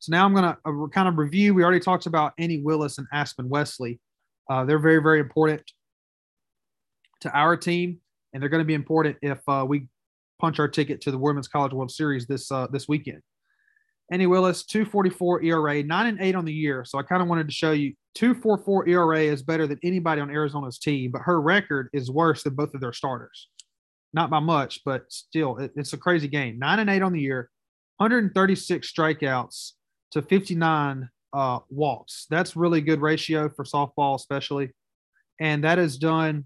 So 0.00 0.10
now 0.10 0.24
I'm 0.24 0.34
going 0.34 0.42
to 0.42 0.58
uh, 0.64 0.88
kind 0.88 1.06
of 1.06 1.18
review. 1.18 1.54
We 1.54 1.62
already 1.62 1.78
talked 1.78 2.06
about 2.06 2.32
Annie 2.36 2.62
Willis 2.62 2.98
and 2.98 3.06
Aspen 3.12 3.48
Wesley. 3.48 4.00
Uh, 4.50 4.64
they're 4.64 4.80
very, 4.80 5.00
very 5.00 5.20
important 5.20 5.62
to 7.20 7.30
our 7.30 7.56
team, 7.56 8.00
and 8.32 8.42
they're 8.42 8.50
going 8.50 8.62
to 8.62 8.66
be 8.66 8.74
important 8.74 9.16
if 9.22 9.38
uh, 9.48 9.64
we 9.66 9.86
punch 10.40 10.58
our 10.58 10.66
ticket 10.66 11.00
to 11.02 11.12
the 11.12 11.18
Women's 11.18 11.46
College 11.46 11.72
World 11.72 11.92
Series 11.92 12.26
this 12.26 12.50
uh, 12.50 12.66
this 12.72 12.88
weekend. 12.88 13.22
Annie 14.10 14.26
Willis, 14.26 14.64
244 14.64 15.44
ERA, 15.44 15.82
9 15.84 16.06
and 16.06 16.20
8 16.20 16.34
on 16.34 16.44
the 16.44 16.52
year. 16.52 16.84
So 16.84 16.98
I 16.98 17.04
kind 17.04 17.22
of 17.22 17.28
wanted 17.28 17.46
to 17.46 17.54
show 17.54 17.70
you 17.70 17.94
244 18.16 18.88
ERA 18.88 19.20
is 19.20 19.44
better 19.44 19.68
than 19.68 19.78
anybody 19.84 20.20
on 20.20 20.30
Arizona's 20.30 20.80
team, 20.80 21.12
but 21.12 21.22
her 21.22 21.40
record 21.40 21.88
is 21.92 22.10
worse 22.10 22.42
than 22.42 22.56
both 22.56 22.74
of 22.74 22.80
their 22.80 22.92
starters. 22.92 23.48
Not 24.12 24.28
by 24.28 24.40
much, 24.40 24.80
but 24.84 25.04
still, 25.10 25.58
it, 25.58 25.70
it's 25.76 25.92
a 25.92 25.96
crazy 25.96 26.26
game. 26.26 26.58
9 26.58 26.80
and 26.80 26.90
8 26.90 27.02
on 27.02 27.12
the 27.12 27.20
year, 27.20 27.48
136 27.98 28.92
strikeouts 28.92 29.72
to 30.10 30.22
59 30.22 31.08
uh, 31.32 31.60
walks. 31.68 32.26
That's 32.30 32.56
really 32.56 32.80
good 32.80 33.00
ratio 33.00 33.48
for 33.48 33.64
softball, 33.64 34.16
especially. 34.16 34.70
And 35.40 35.64
that 35.64 35.78
is 35.78 35.96
done 35.96 36.44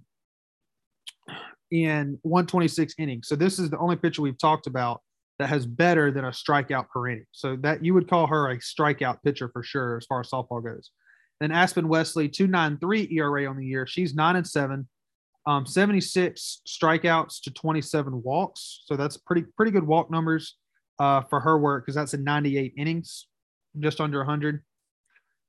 in 1.70 2.18
126 2.22 2.94
innings. 2.98 3.28
So 3.28 3.36
this 3.36 3.58
is 3.58 3.70
the 3.70 3.78
only 3.78 3.96
pitcher 3.96 4.22
we've 4.22 4.38
talked 4.38 4.66
about 4.66 5.02
that 5.38 5.48
has 5.48 5.66
better 5.66 6.12
than 6.12 6.24
a 6.26 6.30
strikeout 6.30 6.88
per 6.88 7.08
inning. 7.08 7.26
So 7.32 7.56
that 7.56 7.84
you 7.84 7.94
would 7.94 8.08
call 8.08 8.26
her 8.26 8.50
a 8.50 8.58
strikeout 8.58 9.18
pitcher 9.24 9.48
for 9.48 9.62
sure 9.62 9.96
as 9.96 10.06
far 10.06 10.20
as 10.20 10.30
softball 10.30 10.62
goes. 10.62 10.90
Then 11.40 11.50
Aspen 11.50 11.88
Wesley, 11.88 12.28
293 12.28 13.08
ERA 13.18 13.46
on 13.46 13.56
the 13.56 13.66
year. 13.66 13.86
She's 13.86 14.14
nine 14.14 14.36
and 14.36 14.46
seven, 14.46 14.88
um, 15.46 15.66
76 15.66 16.62
strikeouts 16.66 17.42
to 17.42 17.50
27 17.50 18.22
walks. 18.22 18.82
So 18.86 18.96
that's 18.96 19.16
pretty 19.16 19.44
pretty 19.56 19.72
good 19.72 19.86
walk 19.86 20.10
numbers 20.10 20.56
uh, 21.00 21.22
for 21.22 21.40
her 21.40 21.58
work 21.58 21.84
because 21.84 21.96
that's 21.96 22.14
in 22.14 22.22
98 22.22 22.74
innings, 22.76 23.26
just 23.80 24.00
under 24.00 24.18
100. 24.18 24.62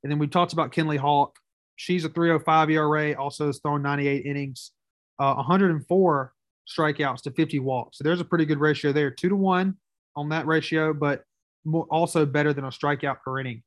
And 0.05 0.11
then 0.11 0.19
we 0.19 0.27
talked 0.27 0.53
about 0.53 0.71
Kenley 0.71 0.99
Hawk. 0.99 1.35
She's 1.77 2.05
a 2.05 2.09
305 2.09 2.69
ERA, 2.69 3.13
also 3.13 3.47
has 3.47 3.57
thrown 3.57 3.81
98 3.81 4.23
innings, 4.23 4.69
uh, 5.17 5.33
104 5.33 6.33
strikeouts 6.71 7.23
to 7.23 7.31
50 7.31 7.57
walks. 7.57 7.97
So 7.97 8.03
there's 8.03 8.19
a 8.19 8.25
pretty 8.25 8.45
good 8.45 8.59
ratio 8.59 8.91
there, 8.91 9.09
two 9.09 9.29
to 9.29 9.35
one 9.35 9.77
on 10.15 10.29
that 10.29 10.45
ratio, 10.45 10.93
but 10.93 11.23
more, 11.65 11.87
also 11.89 12.23
better 12.23 12.53
than 12.53 12.65
a 12.65 12.67
strikeout 12.67 13.17
per 13.25 13.39
inning. 13.39 13.63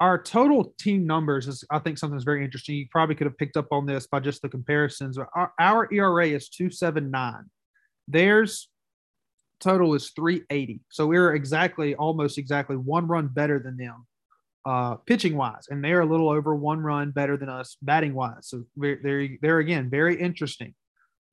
Our 0.00 0.20
total 0.20 0.74
team 0.80 1.06
numbers 1.06 1.46
is, 1.46 1.62
I 1.70 1.78
think, 1.78 1.96
something 1.96 2.16
that's 2.16 2.24
very 2.24 2.44
interesting. 2.44 2.74
You 2.74 2.86
probably 2.90 3.14
could 3.14 3.28
have 3.28 3.38
picked 3.38 3.56
up 3.56 3.68
on 3.70 3.86
this 3.86 4.08
by 4.08 4.18
just 4.18 4.42
the 4.42 4.48
comparisons. 4.48 5.16
Our, 5.16 5.52
our 5.60 5.88
ERA 5.94 6.26
is 6.26 6.48
279. 6.48 7.44
Theirs 8.08 8.68
total 9.60 9.94
is 9.94 10.10
380. 10.10 10.80
So 10.90 11.06
we're 11.06 11.36
exactly, 11.36 11.94
almost 11.94 12.36
exactly 12.36 12.74
one 12.74 13.06
run 13.06 13.28
better 13.28 13.60
than 13.60 13.76
them 13.76 14.06
uh, 14.64 14.94
pitching 14.96 15.36
wise, 15.36 15.66
and 15.68 15.84
they're 15.84 16.00
a 16.00 16.06
little 16.06 16.28
over 16.28 16.54
one 16.54 16.80
run 16.80 17.10
better 17.10 17.36
than 17.36 17.48
us 17.48 17.76
batting 17.82 18.14
wise. 18.14 18.48
So 18.48 18.64
they're 18.76 19.28
they're 19.40 19.58
again 19.58 19.90
very 19.90 20.20
interesting. 20.20 20.74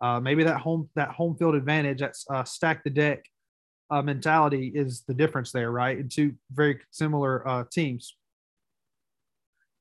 Uh, 0.02 0.20
maybe 0.20 0.44
that 0.44 0.62
home 0.62 0.90
that 0.96 1.10
home 1.10 1.36
field 1.38 1.56
advantage, 1.56 2.00
that 2.00 2.16
uh, 2.30 2.44
stack 2.44 2.84
the 2.84 2.90
deck 2.90 3.26
uh, 3.92 4.02
mentality, 4.02 4.72
is 4.74 5.04
the 5.08 5.14
difference 5.14 5.52
there, 5.52 5.72
right? 5.72 5.98
In 5.98 6.10
two 6.10 6.34
very 6.52 6.80
similar 6.92 7.48
uh, 7.48 7.64
teams. 7.72 8.16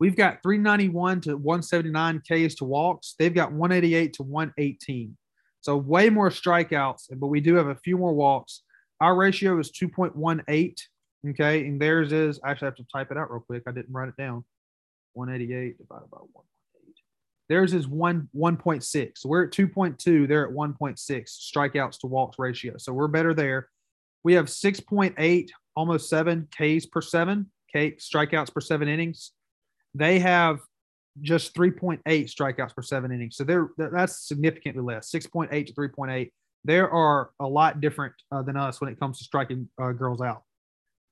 We've 0.00 0.16
got 0.16 0.42
391 0.42 1.22
to 1.22 1.36
179 1.36 2.20
Ks 2.20 2.54
to 2.56 2.64
walks. 2.64 3.14
They've 3.18 3.34
got 3.34 3.50
188 3.52 4.12
to 4.14 4.22
118. 4.22 5.16
So 5.60 5.76
way 5.76 6.08
more 6.08 6.30
strikeouts, 6.30 7.08
but 7.16 7.26
we 7.26 7.40
do 7.40 7.56
have 7.56 7.66
a 7.66 7.74
few 7.74 7.98
more 7.98 8.14
walks. 8.14 8.62
Our 9.00 9.16
ratio 9.16 9.58
is 9.58 9.72
2.18 9.72 10.76
Okay, 11.26 11.66
and 11.66 11.80
theirs 11.80 12.12
is 12.12 12.38
I 12.44 12.50
actually 12.50 12.66
have 12.66 12.76
to 12.76 12.86
type 12.92 13.10
it 13.10 13.16
out 13.16 13.30
real 13.30 13.40
quick. 13.40 13.64
I 13.66 13.72
didn't 13.72 13.92
write 13.92 14.08
it 14.08 14.16
down. 14.16 14.44
188 15.14 15.78
divided 15.78 16.10
by 16.10 16.18
1.8. 16.18 16.44
Theirs 17.48 17.74
is 17.74 17.88
one 17.88 18.28
1.6. 18.36 19.12
So 19.16 19.28
we're 19.28 19.46
at 19.46 19.52
2.2. 19.52 20.28
They're 20.28 20.46
at 20.46 20.54
1.6 20.54 20.98
strikeouts 21.00 21.98
to 22.00 22.06
walks 22.06 22.38
ratio. 22.38 22.74
So 22.78 22.92
we're 22.92 23.08
better 23.08 23.34
there. 23.34 23.68
We 24.22 24.34
have 24.34 24.46
6.8, 24.46 25.48
almost 25.74 26.08
seven 26.08 26.48
Ks 26.52 26.86
per 26.86 27.00
seven, 27.00 27.50
K 27.72 27.92
strikeouts 27.92 28.52
per 28.52 28.60
seven 28.60 28.88
innings. 28.88 29.32
They 29.94 30.18
have 30.18 30.60
just 31.22 31.54
3.8 31.54 32.02
strikeouts 32.04 32.74
per 32.74 32.82
seven 32.82 33.10
innings. 33.10 33.36
So 33.36 33.44
they're 33.44 33.70
that's 33.76 34.28
significantly 34.28 34.82
less, 34.82 35.10
6.8 35.10 35.66
to 35.66 35.72
3.8. 35.72 36.30
There 36.64 36.90
are 36.90 37.30
a 37.40 37.46
lot 37.46 37.80
different 37.80 38.14
uh, 38.30 38.42
than 38.42 38.56
us 38.56 38.80
when 38.80 38.90
it 38.90 39.00
comes 39.00 39.18
to 39.18 39.24
striking 39.24 39.68
uh, 39.80 39.92
girls 39.92 40.20
out. 40.20 40.42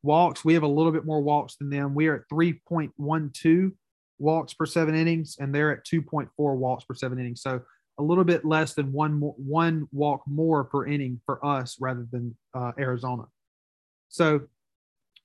Walks, 0.06 0.44
we 0.44 0.54
have 0.54 0.62
a 0.62 0.68
little 0.68 0.92
bit 0.92 1.04
more 1.04 1.20
walks 1.20 1.56
than 1.56 1.68
them. 1.68 1.94
We 1.94 2.06
are 2.06 2.16
at 2.16 2.28
3.12 2.32 3.72
walks 4.18 4.54
per 4.54 4.64
seven 4.66 4.94
innings, 4.94 5.36
and 5.38 5.54
they're 5.54 5.72
at 5.72 5.84
2.4 5.84 6.28
walks 6.38 6.84
per 6.84 6.94
seven 6.94 7.18
innings. 7.18 7.42
So 7.42 7.60
a 7.98 8.02
little 8.02 8.24
bit 8.24 8.44
less 8.44 8.74
than 8.74 8.92
one 8.92 9.20
one 9.20 9.88
walk 9.90 10.22
more 10.26 10.64
per 10.64 10.86
inning 10.86 11.20
for 11.26 11.44
us 11.44 11.76
rather 11.80 12.06
than 12.10 12.36
uh, 12.54 12.72
Arizona. 12.78 13.24
So 14.08 14.42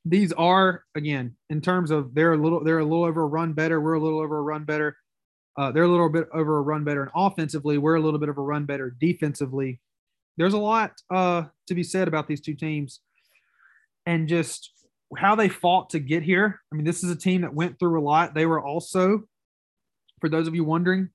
these 0.04 0.34
are 0.34 0.84
again 0.96 1.36
in 1.50 1.62
terms 1.62 1.92
of 1.92 2.16
they're 2.16 2.34
a 2.34 2.38
little 2.38 2.64
they're 2.64 2.80
a 2.80 2.84
little 2.84 3.04
over 3.04 3.22
a 3.22 3.28
run 3.28 3.54
better. 3.54 3.80
We're 3.80 3.96
a 3.96 4.00
little 4.00 4.20
over 4.20 4.38
a 4.38 4.42
run 4.42 4.64
better. 4.64 4.98
Uh, 5.58 5.72
they're 5.72 5.84
a 5.84 5.88
little 5.88 6.10
bit 6.10 6.28
over 6.34 6.58
a 6.58 6.62
run 6.62 6.84
better, 6.84 7.04
and 7.04 7.12
offensively, 7.14 7.78
we're 7.78 7.96
a 7.96 8.02
little 8.02 8.20
bit 8.20 8.30
of 8.30 8.38
a 8.38 8.42
run 8.42 8.66
better 8.66 8.96
defensively 9.00 9.80
there's 10.38 10.54
a 10.54 10.58
lot 10.58 10.94
uh, 11.14 11.44
to 11.68 11.76
be 11.76 11.84
said 11.84 12.08
about 12.08 12.28
these 12.28 12.42
two 12.42 12.56
teams 12.56 13.02
and 14.06 14.28
just 14.28 14.72
how 15.18 15.36
they 15.36 15.50
fought 15.50 15.90
to 15.92 16.00
get 16.00 16.24
here. 16.24 16.60
I 16.72 16.76
mean, 16.76 16.86
this 16.86 17.04
is 17.04 17.12
a 17.12 17.16
team 17.16 17.42
that 17.42 17.54
went 17.54 17.80
through 17.80 18.00
a 18.00 18.04
lot. 18.04 18.34
They 18.34 18.46
were 18.46 18.64
also, 18.64 19.24
for 20.20 20.30
those 20.30 20.48
of 20.48 20.56
you 20.56 20.64
wondering, 20.64 21.10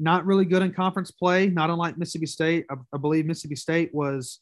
not 0.00 0.26
really 0.26 0.44
good 0.44 0.62
in 0.62 0.72
conference 0.72 1.10
play, 1.10 1.48
not 1.48 1.70
unlike 1.70 1.98
Mississippi 1.98 2.26
State. 2.26 2.66
I, 2.70 2.74
I 2.92 2.98
believe 2.98 3.26
Mississippi 3.26 3.56
State 3.56 3.94
was 3.94 4.40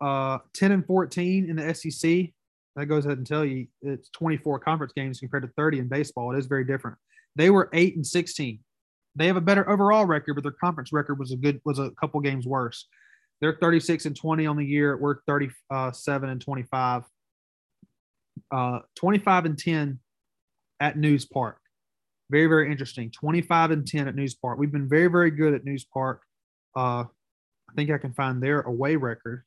uh, 0.00 0.38
10 0.54 0.72
and 0.72 0.86
14 0.86 1.48
in 1.48 1.56
the 1.56 1.74
SEC. 1.74 2.30
That 2.74 2.86
goes 2.86 3.04
ahead 3.04 3.18
and 3.18 3.26
tell 3.26 3.44
you 3.44 3.66
it's 3.82 4.08
24 4.10 4.58
conference 4.60 4.92
games 4.94 5.20
compared 5.20 5.42
to 5.42 5.50
30 5.56 5.80
in 5.80 5.88
baseball. 5.88 6.34
It 6.34 6.38
is 6.38 6.46
very 6.46 6.64
different. 6.64 6.96
They 7.36 7.50
were 7.50 7.68
8 7.72 7.96
and 7.96 8.06
16. 8.06 8.58
They 9.14 9.26
have 9.26 9.36
a 9.36 9.42
better 9.42 9.68
overall 9.68 10.06
record, 10.06 10.34
but 10.34 10.42
their 10.42 10.52
conference 10.52 10.92
record 10.92 11.18
was 11.18 11.32
a 11.32 11.36
good 11.36 11.60
was 11.64 11.78
a 11.78 11.90
couple 12.00 12.20
games 12.20 12.46
worse. 12.46 12.88
They're 13.42 13.58
36 13.60 14.06
and 14.06 14.16
20 14.16 14.46
on 14.46 14.56
the 14.56 14.64
year. 14.64 14.96
We're 14.96 15.16
37 15.26 16.28
and 16.30 16.40
25. 16.40 17.02
Uh, 18.52 18.78
25 18.94 19.44
and 19.46 19.58
10 19.58 19.98
at 20.78 20.96
Nusz 20.96 21.28
Park. 21.28 21.58
Very, 22.30 22.46
very 22.46 22.70
interesting. 22.70 23.10
25 23.10 23.72
and 23.72 23.86
10 23.86 24.06
at 24.06 24.14
Nusz 24.14 24.40
Park. 24.40 24.58
We've 24.60 24.70
been 24.70 24.88
very, 24.88 25.08
very 25.08 25.32
good 25.32 25.54
at 25.54 25.64
Nusz 25.64 25.84
Park. 25.92 26.22
Uh, 26.76 27.04
I 27.04 27.74
think 27.74 27.90
I 27.90 27.98
can 27.98 28.12
find 28.12 28.40
their 28.40 28.60
away 28.60 28.94
record. 28.94 29.42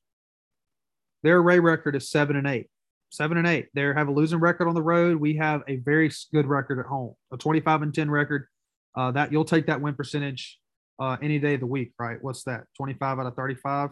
Their 1.23 1.37
away 1.37 1.59
record 1.59 1.95
is 1.95 2.09
seven 2.09 2.35
and 2.35 2.47
eight. 2.47 2.67
Seven 3.11 3.37
and 3.37 3.47
eight. 3.47 3.69
They 3.75 3.83
have 3.83 4.09
a 4.09 4.13
losing 4.13 4.41
record 4.41 4.67
on 4.67 4.75
the 4.75 4.83
road. 4.83 5.17
We 5.17 5.37
have 5.37 5.63
a 5.69 5.77
very 5.77 6.11
good 6.33 6.47
record 6.47 6.79
at 6.79 6.85
home. 6.85 7.15
A 7.31 7.37
25 7.37 7.81
and 7.83 7.95
10 7.95 8.11
record. 8.11 8.47
Uh, 8.93 9.11
that 9.11 9.31
you'll 9.31 9.45
take 9.45 9.67
that 9.67 9.79
win 9.79 9.95
percentage 9.95 10.59
uh, 10.99 11.17
any 11.21 11.39
day 11.39 11.55
of 11.55 11.59
the 11.59 11.65
week, 11.65 11.93
right? 11.99 12.17
What's 12.21 12.43
that? 12.43 12.63
25 12.77 13.19
out 13.19 13.25
of 13.25 13.35
35, 13.35 13.89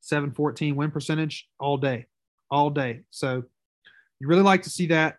714 0.00 0.76
win 0.76 0.90
percentage 0.90 1.48
all 1.58 1.76
day, 1.76 2.06
all 2.50 2.70
day. 2.70 3.00
So 3.10 3.44
you 4.20 4.28
really 4.28 4.42
like 4.42 4.62
to 4.62 4.70
see 4.70 4.86
that 4.86 5.16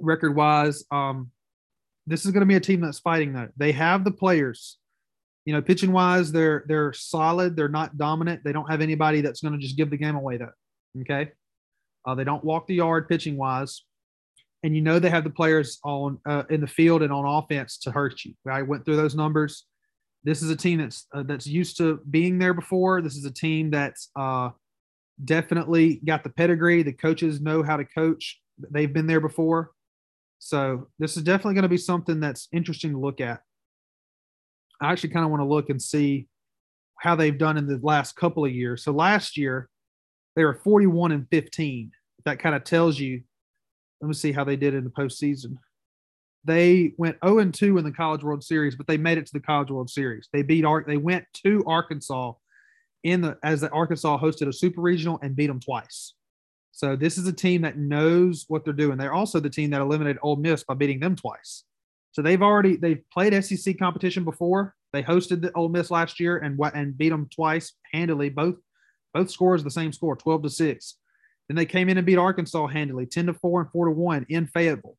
record 0.00 0.34
wise. 0.34 0.84
Um, 0.90 1.30
this 2.06 2.24
is 2.24 2.32
going 2.32 2.40
to 2.40 2.46
be 2.46 2.56
a 2.56 2.60
team 2.60 2.80
that's 2.80 2.98
fighting 2.98 3.34
that. 3.34 3.50
They 3.56 3.72
have 3.72 4.04
the 4.04 4.10
players. 4.10 4.78
You 5.46 5.54
know, 5.54 5.62
pitching 5.62 5.92
wise, 5.92 6.32
they're 6.32 6.64
they're 6.68 6.92
solid. 6.92 7.56
They're 7.56 7.68
not 7.68 7.96
dominant. 7.96 8.44
They 8.44 8.52
don't 8.52 8.70
have 8.70 8.80
anybody 8.82 9.20
that's 9.20 9.40
going 9.40 9.54
to 9.54 9.58
just 9.58 9.76
give 9.76 9.90
the 9.90 9.96
game 9.96 10.14
away. 10.14 10.36
Though, 10.36 10.50
okay. 11.00 11.30
Uh, 12.06 12.14
they 12.14 12.24
don't 12.24 12.44
walk 12.44 12.66
the 12.66 12.74
yard 12.74 13.08
pitching 13.08 13.36
wise, 13.36 13.84
and 14.62 14.74
you 14.76 14.82
know 14.82 14.98
they 14.98 15.10
have 15.10 15.24
the 15.24 15.30
players 15.30 15.78
on 15.82 16.18
uh, 16.26 16.44
in 16.50 16.60
the 16.60 16.66
field 16.66 17.02
and 17.02 17.12
on 17.12 17.24
offense 17.24 17.78
to 17.78 17.90
hurt 17.90 18.24
you. 18.24 18.34
I 18.50 18.62
went 18.62 18.84
through 18.84 18.96
those 18.96 19.14
numbers. 19.14 19.64
This 20.22 20.42
is 20.42 20.50
a 20.50 20.56
team 20.56 20.78
that's 20.78 21.06
uh, 21.14 21.22
that's 21.22 21.46
used 21.46 21.78
to 21.78 22.00
being 22.10 22.38
there 22.38 22.54
before. 22.54 23.00
This 23.00 23.16
is 23.16 23.24
a 23.24 23.30
team 23.30 23.70
that's 23.70 24.10
uh, 24.16 24.50
definitely 25.24 26.00
got 26.04 26.22
the 26.24 26.30
pedigree. 26.30 26.82
The 26.82 26.92
coaches 26.92 27.40
know 27.40 27.62
how 27.62 27.76
to 27.76 27.84
coach. 27.84 28.40
They've 28.70 28.92
been 28.92 29.06
there 29.06 29.20
before. 29.20 29.70
So 30.38 30.88
this 30.98 31.16
is 31.16 31.22
definitely 31.22 31.54
going 31.54 31.62
to 31.62 31.68
be 31.68 31.76
something 31.76 32.20
that's 32.20 32.48
interesting 32.52 32.92
to 32.92 32.98
look 32.98 33.20
at. 33.20 33.40
I 34.80 34.92
actually 34.92 35.10
kind 35.10 35.24
of 35.24 35.30
want 35.30 35.42
to 35.42 35.46
look 35.48 35.68
and 35.70 35.80
see 35.80 36.28
how 36.98 37.14
they've 37.14 37.36
done 37.36 37.56
in 37.56 37.66
the 37.66 37.78
last 37.82 38.16
couple 38.16 38.44
of 38.44 38.52
years. 38.52 38.82
So 38.82 38.92
last 38.92 39.36
year 39.36 39.68
they 40.36 40.44
were 40.44 40.54
41 40.54 41.12
and 41.12 41.26
15. 41.30 41.90
That 42.24 42.38
kind 42.38 42.54
of 42.54 42.64
tells 42.64 42.98
you. 42.98 43.22
Let 44.00 44.08
me 44.08 44.14
see 44.14 44.32
how 44.32 44.44
they 44.44 44.56
did 44.56 44.74
in 44.74 44.84
the 44.84 44.90
postseason. 44.90 45.56
They 46.44 46.94
went 46.96 47.18
0 47.24 47.38
and 47.38 47.52
2 47.52 47.78
in 47.78 47.84
the 47.84 47.92
College 47.92 48.22
World 48.22 48.42
Series, 48.42 48.74
but 48.74 48.86
they 48.86 48.96
made 48.96 49.18
it 49.18 49.26
to 49.26 49.32
the 49.32 49.40
College 49.40 49.70
World 49.70 49.90
Series. 49.90 50.28
They 50.32 50.42
beat 50.42 50.64
Ark. 50.64 50.86
They 50.86 50.96
went 50.96 51.26
to 51.44 51.62
Arkansas 51.66 52.32
in 53.02 53.20
the 53.20 53.38
as 53.42 53.60
the 53.60 53.70
Arkansas 53.70 54.18
hosted 54.18 54.48
a 54.48 54.52
super 54.52 54.80
regional 54.80 55.18
and 55.22 55.36
beat 55.36 55.48
them 55.48 55.60
twice. 55.60 56.14
So 56.72 56.96
this 56.96 57.18
is 57.18 57.26
a 57.26 57.32
team 57.32 57.62
that 57.62 57.76
knows 57.76 58.46
what 58.48 58.64
they're 58.64 58.72
doing. 58.72 58.96
They're 58.96 59.12
also 59.12 59.40
the 59.40 59.50
team 59.50 59.70
that 59.70 59.80
eliminated 59.80 60.18
Ole 60.22 60.36
Miss 60.36 60.64
by 60.64 60.74
beating 60.74 61.00
them 61.00 61.16
twice. 61.16 61.64
So 62.12 62.22
they've 62.22 62.42
already 62.42 62.76
they've 62.76 63.02
played 63.12 63.44
SEC 63.44 63.78
competition 63.78 64.24
before. 64.24 64.74
They 64.92 65.02
hosted 65.02 65.42
the 65.42 65.52
Ole 65.52 65.68
Miss 65.68 65.90
last 65.90 66.18
year 66.18 66.38
and 66.38 66.56
what 66.56 66.74
and 66.74 66.96
beat 66.96 67.10
them 67.10 67.28
twice 67.32 67.72
handily. 67.92 68.30
Both 68.30 68.56
both 69.12 69.30
scores 69.30 69.62
the 69.62 69.70
same 69.70 69.92
score, 69.92 70.16
12 70.16 70.44
to 70.44 70.50
6. 70.50 70.96
Then 71.48 71.56
they 71.56 71.66
came 71.66 71.88
in 71.88 71.98
and 71.98 72.06
beat 72.06 72.16
Arkansas 72.16 72.68
handily, 72.68 73.06
10 73.06 73.26
to 73.26 73.34
4 73.34 73.62
and 73.62 73.70
4 73.70 73.86
to 73.86 73.90
1 73.90 74.26
in 74.28 74.46
Fayetteville. 74.46 74.96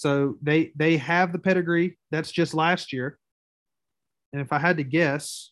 So 0.00 0.38
they 0.40 0.72
they 0.76 0.96
have 0.96 1.30
the 1.30 1.38
pedigree. 1.38 1.98
That's 2.10 2.32
just 2.32 2.54
last 2.54 2.90
year. 2.90 3.18
And 4.32 4.40
if 4.40 4.50
I 4.50 4.58
had 4.58 4.78
to 4.78 4.82
guess, 4.82 5.50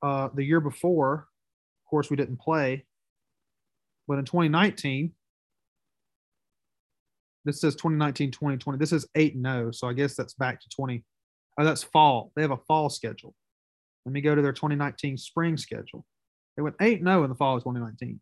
uh, 0.00 0.28
the 0.32 0.44
year 0.44 0.60
before, 0.60 1.14
of 1.14 1.90
course, 1.90 2.08
we 2.08 2.16
didn't 2.16 2.38
play, 2.38 2.86
but 4.06 4.20
in 4.20 4.26
2019, 4.26 5.10
this 7.44 7.60
says 7.60 7.74
2019 7.74 8.30
2020. 8.30 8.78
This 8.78 8.92
is 8.92 9.08
8 9.16 9.34
0. 9.42 9.72
So 9.72 9.88
I 9.88 9.92
guess 9.92 10.14
that's 10.14 10.34
back 10.34 10.60
to 10.60 10.68
20. 10.68 11.02
Oh, 11.58 11.64
that's 11.64 11.82
fall. 11.82 12.30
They 12.36 12.42
have 12.42 12.52
a 12.52 12.60
fall 12.68 12.88
schedule. 12.88 13.34
Let 14.04 14.12
me 14.12 14.20
go 14.20 14.36
to 14.36 14.42
their 14.42 14.52
2019 14.52 15.18
spring 15.18 15.56
schedule. 15.56 16.04
They 16.56 16.62
went 16.62 16.76
8 16.80 17.02
0 17.02 17.24
in 17.24 17.30
the 17.30 17.34
fall 17.34 17.56
of 17.56 17.64
2019, 17.64 18.20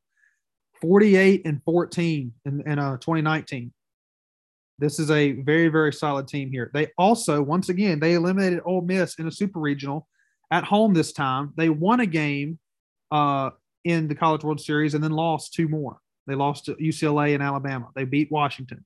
48 0.80 1.42
and 1.44 1.62
14 1.62 2.32
in, 2.46 2.62
in 2.62 2.78
uh, 2.78 2.96
2019. 2.96 3.70
This 4.78 4.98
is 4.98 5.10
a 5.10 5.32
very, 5.32 5.68
very 5.68 5.92
solid 5.92 6.26
team 6.26 6.50
here. 6.50 6.70
They 6.74 6.88
also, 6.98 7.40
once 7.40 7.68
again, 7.68 8.00
they 8.00 8.14
eliminated 8.14 8.60
Ole 8.64 8.82
Miss 8.82 9.18
in 9.18 9.28
a 9.28 9.32
super 9.32 9.60
regional 9.60 10.08
at 10.50 10.64
home 10.64 10.94
this 10.94 11.12
time. 11.12 11.52
They 11.56 11.68
won 11.68 12.00
a 12.00 12.06
game 12.06 12.58
uh, 13.10 13.50
in 13.84 14.08
the 14.08 14.14
College 14.14 14.42
World 14.42 14.60
Series 14.60 14.94
and 14.94 15.04
then 15.04 15.12
lost 15.12 15.54
two 15.54 15.68
more. 15.68 15.98
They 16.26 16.34
lost 16.34 16.64
to 16.66 16.74
UCLA 16.74 17.34
and 17.34 17.42
Alabama. 17.42 17.88
They 17.94 18.04
beat 18.04 18.32
Washington. 18.32 18.84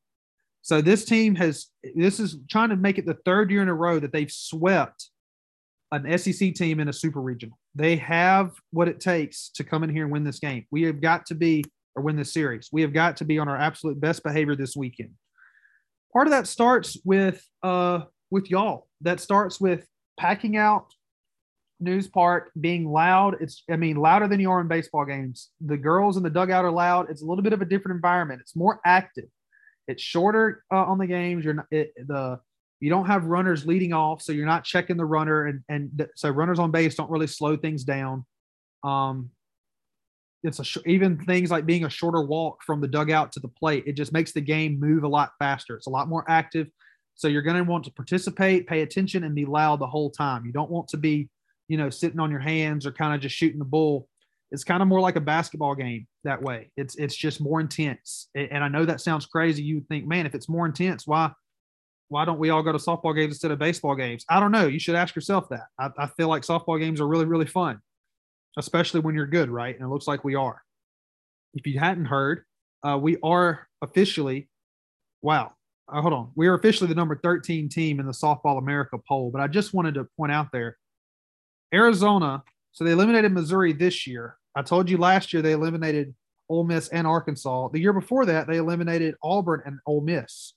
So 0.62 0.83
this 0.83 1.05
team 1.05 1.35
has 1.37 1.68
this 1.94 2.20
is 2.20 2.37
trying 2.51 2.68
to 2.70 2.77
make 2.77 2.98
it 2.98 3.07
the 3.07 3.16
third 3.24 3.51
year 3.51 3.62
in 3.62 3.68
a 3.68 3.74
row 3.74 3.98
that 4.01 4.12
they've 4.12 4.31
swept 4.31 5.09
an 5.92 6.18
SEC 6.18 6.55
team 6.55 6.81
in 6.81 6.88
a 6.88 6.92
super 6.92 7.22
regional. 7.22 7.59
They 7.74 7.96
have 7.96 8.53
what 8.70 8.88
it 8.88 9.01
takes 9.01 9.48
to 9.55 9.64
come 9.64 9.85
in 9.85 9.90
here 9.90 10.03
and 10.03 10.12
win 10.12 10.24
this 10.24 10.40
game. 10.40 10.66
We 10.70 10.83
have 10.83 11.01
got 11.01 11.24
to 11.27 11.35
be 11.35 11.64
or 11.94 12.03
win 12.03 12.16
this 12.16 12.33
series. 12.33 12.68
We 12.70 12.83
have 12.83 12.92
got 12.92 13.16
to 13.18 13.24
be 13.24 13.38
on 13.38 13.48
our 13.48 13.57
absolute 13.57 14.01
best 14.01 14.22
behavior 14.22 14.57
this 14.57 14.77
weekend. 14.77 15.14
Part 16.12 16.27
of 16.27 16.33
that 16.33 16.47
starts 16.47 16.99
with 17.05 17.44
uh 17.62 18.01
with 18.31 18.51
y'all. 18.51 18.88
That 19.03 19.21
starts 19.21 19.61
with 19.61 19.87
packing 20.18 20.57
out 20.57 20.92
Nusz 21.83 22.11
Park 22.11 22.51
being 22.61 22.90
loud. 22.90 23.37
It's, 23.40 23.62
I 23.71 23.77
mean, 23.77 23.97
louder 23.97 24.27
than 24.27 24.40
you 24.40 24.51
are 24.51 24.61
in 24.61 24.68
baseball 24.68 25.05
games. 25.05 25.51
The 25.61 25.77
girls 25.77 26.16
in 26.16 26.23
the 26.23 26.31
dugout 26.31 26.64
are 26.64 26.71
loud. 26.71 27.09
It's 27.11 27.23
a 27.23 27.25
little 27.25 27.42
bit 27.42 27.53
of 27.53 27.62
a 27.62 27.64
different 27.64 27.97
environment. 27.97 28.40
It's 28.40 28.57
more 28.57 28.81
active. 28.85 29.29
It's 29.87 30.03
shorter 30.03 30.64
uh, 30.73 30.85
on 30.85 30.99
the 30.99 31.07
games. 31.07 31.44
You're 31.44 31.55
not 31.55 31.66
it, 31.71 31.92
the 31.97 32.40
you 32.81 32.90
don't 32.90 33.07
have 33.07 33.25
runners 33.25 33.66
leading 33.66 33.92
off, 33.92 34.23
so 34.23 34.33
you're 34.33 34.47
not 34.47 34.64
checking 34.64 34.97
the 34.97 35.05
runner, 35.05 35.47
and 35.47 35.62
and 35.68 35.90
th- 35.97 36.11
so 36.14 36.29
runners 36.31 36.59
on 36.59 36.71
base 36.71 36.94
don't 36.94 37.11
really 37.11 37.27
slow 37.27 37.57
things 37.57 37.85
down. 37.85 38.27
Um, 38.85 39.31
it's 40.42 40.61
a 40.61 40.64
sh- 40.64 40.79
even 40.87 41.18
things 41.24 41.51
like 41.51 41.66
being 41.66 41.85
a 41.85 41.90
shorter 41.90 42.22
walk 42.22 42.62
from 42.64 42.81
the 42.81 42.88
dugout 42.88 43.33
to 43.33 43.40
the 43.40 43.48
plate. 43.48 43.85
It 43.87 43.94
just 43.94 44.12
makes 44.12 44.33
the 44.33 44.40
game 44.40 44.79
move 44.79 45.05
a 45.05 45.09
lot 45.09 45.33
faster. 45.38 45.77
It's 45.77 45.87
a 45.87 45.90
lot 45.90 46.09
more 46.09 46.24
active. 46.29 46.68
So 47.16 47.27
you're 47.27 47.42
going 47.42 47.57
to 47.57 47.68
want 47.68 47.85
to 47.85 47.92
participate, 47.92 48.68
pay 48.68 48.83
attention, 48.83 49.24
and 49.24 49.35
be 49.35 49.44
loud 49.44 49.81
the 49.81 49.87
whole 49.87 50.11
time. 50.11 50.46
You 50.46 50.53
don't 50.53 50.70
want 50.70 50.88
to 50.88 50.96
be 50.96 51.29
you 51.68 51.77
know, 51.77 51.90
sitting 51.90 52.18
on 52.18 52.31
your 52.31 52.40
hands 52.40 52.87
or 52.87 52.92
kind 52.92 53.14
of 53.14 53.20
just 53.20 53.37
shooting 53.37 53.59
the 53.59 53.64
bull. 53.64 54.09
It's 54.51 54.64
kind 54.64 54.83
of 54.83 54.88
more 54.88 55.01
like 55.01 55.16
a 55.16 55.20
basketball 55.20 55.74
game 55.74 56.07
that 56.24 56.42
way. 56.42 56.72
It's 56.79 56.96
it's 56.96 57.14
just 57.14 57.40
more 57.40 57.61
intense. 57.61 58.29
And 58.35 58.64
I 58.64 58.68
know 58.68 58.87
that 58.87 59.03
sounds 59.03 59.27
crazy. 59.27 59.62
You 59.62 59.85
think, 59.88 60.07
man, 60.07 60.24
if 60.24 60.35
it's 60.35 60.48
more 60.48 60.64
intense, 60.64 61.07
why 61.07 61.31
why 62.09 62.24
don't 62.24 62.38
we 62.38 62.48
all 62.48 62.62
go 62.62 62.72
to 62.72 62.79
softball 62.79 63.14
games 63.14 63.35
instead 63.35 63.51
of 63.51 63.59
baseball 63.59 63.94
games? 63.94 64.24
I 64.31 64.40
don't 64.40 64.51
know. 64.53 64.66
You 64.66 64.79
should 64.79 64.94
ask 64.94 65.14
yourself 65.14 65.51
that. 65.51 65.66
I, 65.79 65.90
I 65.98 66.07
feel 66.07 66.29
like 66.29 66.42
softball 66.42 66.81
games 66.81 67.03
are 67.03 67.07
really, 67.07 67.27
really 67.27 67.46
fun, 67.46 67.81
especially 68.59 69.01
when 69.01 69.14
you're 69.14 69.27
good, 69.27 69.49
right? 69.49 69.75
And 69.75 69.85
it 69.85 69.88
looks 69.88 70.09
like 70.09 70.25
we 70.25 70.35
are. 70.35 70.61
If 71.55 71.66
you 71.66 71.79
hadn't 71.79 72.07
heard, 72.07 72.44
uh, 72.83 72.99
we 73.01 73.16
are 73.23 73.68
officially, 73.81 74.49
wow, 75.23 75.53
uh, 75.88 76.03
hold 76.03 76.12
on. 76.12 76.33
We 76.35 76.49
are 76.49 76.55
officially 76.55 76.88
the 76.88 76.94
number 76.94 77.18
13 77.23 77.68
team 77.68 78.01
in 78.01 78.07
the 78.07 78.12
Softball 78.12 78.59
America 78.59 78.99
poll. 79.09 79.31
But 79.31 79.40
I 79.40 79.47
just 79.47 79.73
wanted 79.73 79.94
to 79.94 80.09
point 80.16 80.33
out 80.33 80.49
there 80.53 80.77
Arizona, 81.73 82.42
so 82.73 82.85
they 82.85 82.90
eliminated 82.90 83.33
Missouri 83.33 83.73
this 83.73 84.07
year. 84.07 84.37
I 84.55 84.62
told 84.62 84.90
you 84.90 84.99
last 84.99 85.33
year 85.33 85.40
they 85.40 85.53
eliminated 85.53 86.14
Ole 86.49 86.64
Miss 86.64 86.88
and 86.88 87.07
Arkansas. 87.07 87.68
The 87.68 87.81
year 87.81 87.92
before 87.92 88.27
that, 88.27 88.49
they 88.49 88.57
eliminated 88.57 89.14
Auburn 89.23 89.62
and 89.64 89.79
Ole 89.87 90.01
Miss. 90.01 90.55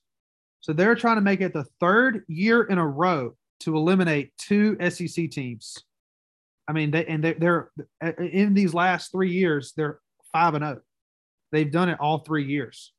So 0.60 0.72
they're 0.72 0.94
trying 0.94 1.16
to 1.16 1.22
make 1.22 1.40
it 1.40 1.52
the 1.52 1.66
third 1.80 2.24
year 2.28 2.64
in 2.64 2.78
a 2.78 2.86
row 2.86 3.36
to 3.60 3.76
eliminate 3.76 4.32
two 4.38 4.76
SEC 4.90 5.30
teams. 5.30 5.76
I 6.72 6.74
mean, 6.74 6.90
they 6.90 7.04
and 7.04 7.22
they, 7.22 7.34
they're 7.34 7.70
in 8.18 8.54
these 8.54 8.72
last 8.72 9.12
three 9.12 9.30
years, 9.30 9.72
they're 9.76 10.00
five 10.32 10.54
and 10.54 10.64
zero. 10.64 10.76
Oh. 10.78 10.82
They've 11.52 11.70
done 11.70 11.90
it 11.90 12.00
all 12.00 12.18
three 12.18 12.46
years. 12.46 12.92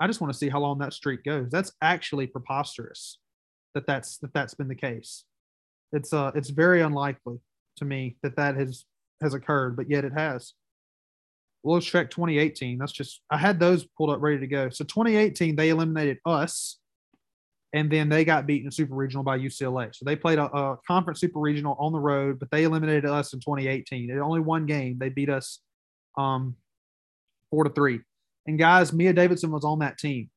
I 0.00 0.06
just 0.06 0.20
want 0.20 0.32
to 0.32 0.38
see 0.38 0.48
how 0.48 0.60
long 0.60 0.78
that 0.78 0.94
streak 0.94 1.22
goes. 1.22 1.50
That's 1.50 1.72
actually 1.82 2.26
preposterous 2.26 3.18
that 3.74 3.86
that's 3.86 4.18
that 4.18 4.32
that's 4.32 4.54
been 4.54 4.68
the 4.68 4.74
case 4.74 5.24
it's 5.94 6.12
uh 6.12 6.32
it's 6.34 6.50
very 6.50 6.82
unlikely 6.82 7.38
to 7.76 7.84
me 7.84 8.16
that 8.22 8.36
that 8.36 8.56
has 8.56 8.84
has 9.22 9.32
occurred, 9.32 9.76
but 9.76 9.88
yet 9.88 10.04
it 10.04 10.12
has. 10.14 10.52
Let's 11.62 11.86
check 11.86 12.10
2018. 12.10 12.78
That's 12.78 12.92
just 12.92 13.22
I 13.30 13.38
had 13.38 13.58
those 13.58 13.86
pulled 13.96 14.10
up 14.10 14.20
ready 14.20 14.38
to 14.40 14.46
go. 14.46 14.68
So 14.68 14.84
2018, 14.84 15.56
they 15.56 15.70
eliminated 15.70 16.18
us, 16.26 16.78
and 17.74 17.90
then 17.90 18.08
they 18.08 18.24
got 18.24 18.46
beaten 18.46 18.68
in 18.68 18.70
super 18.70 18.94
regional 18.94 19.24
by 19.24 19.36
UCLA. 19.36 19.92
So 19.92 20.04
they 20.04 20.14
played 20.14 20.38
a, 20.38 20.44
a 20.44 20.78
conference 20.86 21.18
super 21.20 21.40
regional 21.40 21.76
on 21.80 21.92
the 21.92 21.98
road, 21.98 22.38
but 22.38 22.48
they 22.52 22.62
eliminated 22.62 23.04
us 23.04 23.32
in 23.32 23.40
2018. 23.40 24.10
It 24.10 24.18
only 24.18 24.38
one 24.38 24.64
game. 24.64 24.96
They 24.96 25.08
beat 25.08 25.28
us 25.28 25.58
um, 26.16 26.54
four 27.50 27.64
to 27.64 27.70
three. 27.70 27.98
And 28.46 28.60
guys, 28.60 28.92
Mia 28.92 29.12
Davidson 29.12 29.50
was 29.50 29.64
on 29.64 29.80
that 29.80 29.98
team. 29.98 30.30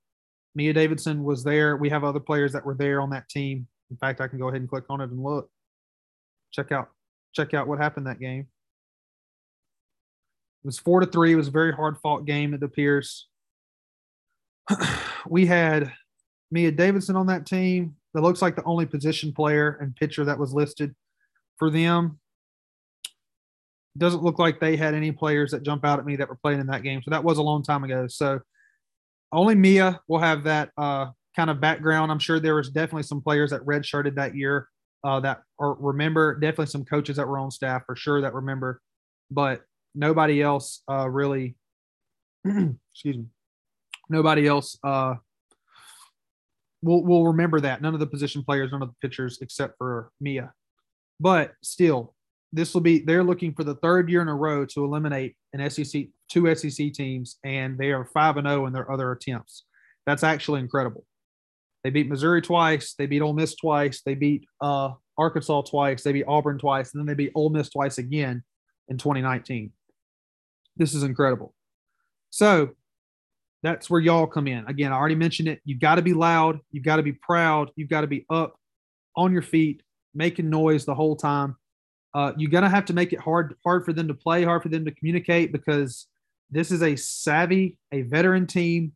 Mia 0.56 0.74
Davidson 0.74 1.24
was 1.24 1.44
there. 1.44 1.78
We 1.78 1.90
have 1.90 2.04
other 2.04 2.20
players 2.20 2.54
that 2.54 2.66
were 2.66 2.74
there 2.74 3.02
on 3.02 3.12
that 3.12 3.30
team. 3.30 3.68
In 3.92 3.98
fact, 3.98 4.20
I 4.20 4.28
can 4.28 4.40
go 4.40 4.48
ahead 4.48 4.62
and 4.62 4.70
click 4.70 4.86
on 4.90 5.00
it 5.00 5.12
and 5.12 5.24
look. 5.24 5.48
Check 6.52 6.72
out 6.72 6.90
check 7.34 7.54
out 7.54 7.68
what 7.68 7.78
happened 7.78 8.08
that 8.08 8.20
game. 8.20 8.48
It 10.64 10.66
was 10.66 10.80
four 10.80 11.02
to 11.02 11.06
three. 11.06 11.34
It 11.34 11.36
was 11.36 11.50
a 11.50 11.52
very 11.52 11.72
hard 11.72 12.00
fought 12.00 12.26
game, 12.26 12.56
it 12.56 12.64
appears. 12.64 13.28
we 15.30 15.46
had 15.46 15.94
Mia 16.52 16.72
Davidson 16.72 17.16
on 17.16 17.28
that 17.28 17.46
team. 17.46 17.96
That 18.14 18.22
looks 18.22 18.42
like 18.42 18.56
the 18.56 18.64
only 18.64 18.86
position 18.86 19.32
player 19.32 19.78
and 19.80 19.96
pitcher 19.96 20.26
that 20.26 20.40
was 20.40 20.54
listed 20.54 20.96
for 21.58 21.70
them. 21.70 22.20
Doesn't 23.98 24.24
look 24.24 24.40
like 24.40 24.60
they 24.60 24.76
had 24.76 24.94
any 24.96 25.12
players 25.12 25.52
that 25.52 25.64
jump 25.64 25.86
out 25.86 26.00
at 26.00 26.06
me 26.06 26.16
that 26.16 26.30
were 26.30 26.36
playing 26.36 26.60
in 26.60 26.68
that 26.68 26.84
game. 26.84 27.02
So 27.04 27.12
that 27.12 27.24
was 27.24 27.38
a 27.38 27.44
long 27.44 27.64
time 27.64 27.84
ago. 27.84 28.08
So 28.08 28.40
only 29.32 29.56
Mia 29.56 30.00
will 30.08 30.20
have 30.20 30.44
that 30.46 30.72
uh, 30.78 31.08
kind 31.36 31.50
of 31.50 31.60
background. 31.60 32.12
I'm 32.12 32.20
sure 32.20 32.40
there 32.40 32.56
was 32.56 32.70
definitely 32.70 33.04
some 33.04 33.22
players 33.22 33.52
that 33.52 33.62
redshirted 33.66 34.16
that 34.16 34.36
year 34.36 34.68
uh, 35.04 35.20
that 35.22 35.44
or 35.58 35.76
remember. 35.80 36.36
Definitely 36.36 36.68
some 36.68 36.86
coaches 36.86 37.18
that 37.18 37.28
were 37.28 37.40
on 37.40 37.52
staff 37.52 37.84
for 37.86 37.96
sure 37.96 38.22
that 38.22 38.34
remember, 38.34 38.82
but 39.30 39.62
nobody 39.94 40.42
else 40.42 40.82
uh, 40.90 41.08
really. 41.10 41.56
excuse 42.46 43.18
me. 43.18 43.26
Nobody 44.10 44.48
else 44.48 44.78
uh, 44.84 45.16
will 46.82 47.04
we'll 47.04 47.26
remember 47.26 47.60
that. 47.62 47.82
None 47.82 47.94
of 47.94 48.00
the 48.00 48.08
position 48.08 48.44
players, 48.44 48.72
none 48.72 48.82
of 48.82 48.90
the 48.90 49.08
pitchers, 49.08 49.40
except 49.42 49.78
for 49.78 50.12
Mia. 50.20 50.54
But 51.20 51.54
still, 51.64 52.14
this 52.54 52.74
will 52.74 52.82
be. 52.82 53.00
They're 53.00 53.24
looking 53.24 53.54
for 53.54 53.64
the 53.64 53.76
third 53.76 54.10
year 54.10 54.22
in 54.22 54.28
a 54.28 54.36
row 54.36 54.66
to 54.66 54.84
eliminate 54.84 55.36
an 55.54 55.68
SEC 55.70 56.08
two 56.30 56.54
SEC 56.56 56.94
teams, 56.94 57.38
and 57.44 57.78
they 57.78 57.92
are 57.92 58.06
five 58.06 58.38
and 58.38 58.48
zero 58.48 58.66
in 58.66 58.74
their 58.74 58.92
other 58.92 59.12
attempts. 59.12 59.64
That's 60.06 60.24
actually 60.24 60.60
incredible. 60.62 61.06
They 61.84 61.90
beat 61.90 62.10
Missouri 62.10 62.42
twice. 62.42 62.94
They 62.94 63.06
beat 63.06 63.22
Ole 63.22 63.34
Miss 63.34 63.56
twice. 63.56 64.02
They 64.02 64.16
beat 64.16 64.46
uh, 64.62 64.92
Arkansas 65.18 65.62
twice. 65.64 66.04
They 66.04 66.14
beat 66.14 66.26
Auburn 66.28 66.58
twice, 66.58 66.94
and 66.94 67.00
then 67.00 67.08
they 67.08 67.14
beat 67.14 67.32
Ole 67.36 67.50
Miss 67.50 67.70
twice 67.70 67.98
again 67.98 68.44
in 68.88 68.98
2019. 68.98 69.72
This 70.76 70.94
is 70.94 71.04
incredible. 71.04 71.54
So 72.30 72.72
that's 73.64 73.90
where 73.90 74.00
y'all 74.00 74.28
come 74.28 74.48
in. 74.48 74.66
Again, 74.68 74.94
I 74.94 74.96
already 74.96 75.16
mentioned 75.16 75.48
it. 75.48 75.62
You've 75.66 75.80
got 75.80 75.96
to 75.96 76.02
be 76.02 76.14
loud. 76.14 76.60
You've 76.72 76.84
got 76.84 76.98
to 76.98 77.04
be 77.04 77.14
proud. 77.14 77.72
You've 77.76 77.90
got 77.90 78.02
to 78.02 78.08
be 78.08 78.26
up 78.30 78.56
on 79.16 79.34
your 79.34 79.42
feet, 79.42 79.82
making 80.14 80.50
noise 80.50 80.86
the 80.86 80.96
whole 80.96 81.16
time. 81.16 81.56
Uh, 82.14 82.34
you're 82.38 82.52
gonna 82.52 82.70
have 82.70 82.86
to 82.86 82.94
make 82.94 83.14
it 83.14 83.20
hard, 83.20 83.56
hard 83.64 83.86
for 83.86 83.94
them 83.94 84.08
to 84.08 84.14
play, 84.14 84.44
hard 84.44 84.64
for 84.64 84.70
them 84.70 84.86
to 84.86 84.92
communicate 84.92 85.52
because 85.52 86.08
this 86.50 86.72
is 86.72 86.82
a 86.82 86.96
savvy, 86.96 87.78
a 87.92 88.04
veteran 88.04 88.48
team 88.48 88.94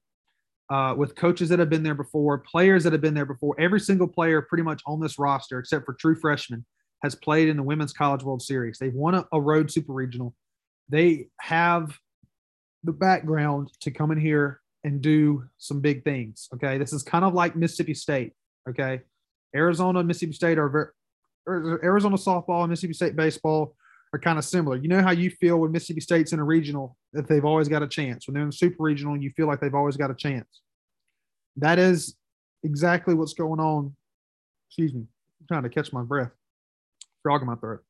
uh, 0.72 0.96
with 0.98 1.16
coaches 1.16 1.50
that 1.50 1.60
have 1.60 1.70
been 1.70 1.84
there 1.84 1.96
before, 1.96 2.38
players 2.40 2.84
that 2.84 2.94
have 2.94 3.02
been 3.02 3.14
there 3.14 3.26
before. 3.26 3.54
Every 3.60 3.80
single 3.80 4.08
player, 4.08 4.42
pretty 4.42 4.64
much 4.64 4.82
on 4.88 5.02
this 5.02 5.20
roster, 5.20 5.60
except 5.60 5.86
for 5.86 5.94
true 5.94 6.16
freshmen, 6.16 6.66
has 7.04 7.14
played 7.14 7.50
in 7.50 7.58
the 7.58 7.64
Women's 7.64 7.94
College 7.94 8.24
World 8.24 8.42
Series. 8.42 8.78
They've 8.80 8.94
won 8.94 9.16
a, 9.16 9.28
a 9.34 9.42
road 9.42 9.70
super 9.70 9.92
regional. 9.92 10.34
They 10.88 11.28
have 11.42 11.98
the 12.84 12.92
background 12.92 13.72
to 13.82 13.92
come 13.92 14.12
in 14.12 14.20
here 14.20 14.62
and 14.84 15.02
do 15.02 15.44
some 15.58 15.80
big 15.80 16.04
things. 16.04 16.50
Okay. 16.54 16.78
This 16.78 16.94
is 16.94 17.04
kind 17.04 17.24
of 17.24 17.34
like 17.34 17.56
Mississippi 17.56 17.94
State. 17.94 18.34
Okay. 18.70 19.02
Arizona, 19.56 20.04
Mississippi 20.04 20.34
State 20.34 20.58
are 20.58 20.70
very, 20.70 20.88
Arizona 21.84 22.16
softball 22.16 22.62
and 22.62 22.70
Mississippi 22.70 22.94
State 22.94 23.16
baseball 23.16 23.76
are 24.14 24.20
kind 24.20 24.38
of 24.38 24.46
similar. 24.46 24.76
You 24.76 24.88
know 24.88 25.02
how 25.02 25.12
you 25.12 25.30
feel 25.30 25.58
when 25.58 25.72
Mississippi 25.72 26.02
State's 26.02 26.34
in 26.34 26.40
a 26.40 26.44
regional 26.44 26.98
that 27.14 27.28
they've 27.28 27.46
always 27.46 27.68
got 27.68 27.84
a 27.84 27.88
chance. 27.88 28.28
When 28.28 28.34
they're 28.34 28.44
in 28.44 28.50
a 28.50 28.54
super 28.54 28.84
regional, 28.84 29.18
you 29.18 29.32
feel 29.36 29.48
like 29.48 29.60
they've 29.60 29.76
always 29.76 29.98
got 29.98 30.12
a 30.12 30.16
chance. 30.16 30.62
That 31.58 31.80
is 31.80 32.16
exactly 32.64 33.14
what's 33.14 33.34
going 33.34 33.60
on. 33.60 33.96
Excuse 34.70 34.94
me. 34.94 35.02
I'm 35.02 35.48
trying 35.48 35.64
to 35.64 35.70
catch 35.70 35.94
my 35.94 36.04
breath. 36.04 36.32
Frog 37.24 37.42
in 37.42 37.48
my 37.48 37.56
throat. 37.56 37.84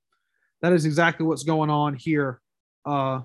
That 0.61 0.73
is 0.73 0.85
exactly 0.85 1.25
what's 1.25 1.43
going 1.43 1.69
on 1.69 1.95
here 1.95 2.41
uh, 2.85 3.21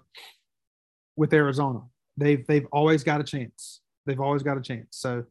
with 1.16 1.32
Arizona. 1.32 1.80
They've 2.16 2.46
they've 2.46 2.66
always 2.72 3.04
got 3.04 3.20
a 3.20 3.24
chance. 3.24 3.80
They've 4.06 4.20
always 4.20 4.42
got 4.42 4.56
a 4.56 4.60
chance. 4.60 4.88
So 4.90 5.24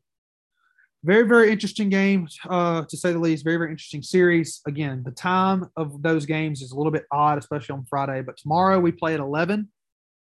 very 1.03 1.27
very 1.27 1.51
interesting 1.51 1.89
game 1.89 2.27
uh, 2.49 2.83
to 2.85 2.97
say 2.97 3.13
the 3.13 3.19
least. 3.19 3.43
Very 3.43 3.57
very 3.57 3.71
interesting 3.71 4.01
series. 4.01 4.61
Again 4.67 5.03
the 5.05 5.11
time 5.11 5.69
of 5.75 6.01
those 6.01 6.25
games 6.25 6.61
is 6.61 6.71
a 6.71 6.75
little 6.75 6.91
bit 6.91 7.05
odd 7.11 7.37
especially 7.37 7.73
on 7.73 7.85
friday 7.85 8.21
but 8.21 8.37
tomorrow 8.37 8.79
we 8.79 8.91
play 8.91 9.13
at 9.13 9.19
11 9.19 9.69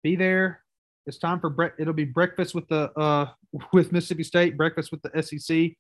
be 0.04 0.16
there. 0.16 0.62
It's 1.08 1.18
time 1.18 1.40
for 1.40 1.50
bre- 1.50 1.76
it'll 1.80 1.94
be 1.94 2.06
breakfast 2.06 2.56
with 2.56 2.68
the 2.68 2.92
uh, 3.00 3.28
with 3.74 3.92
mississippi 3.92 4.24
state 4.24 4.58
breakfast 4.58 4.92
with 4.92 5.02
the 5.02 5.40
sec 5.40 5.72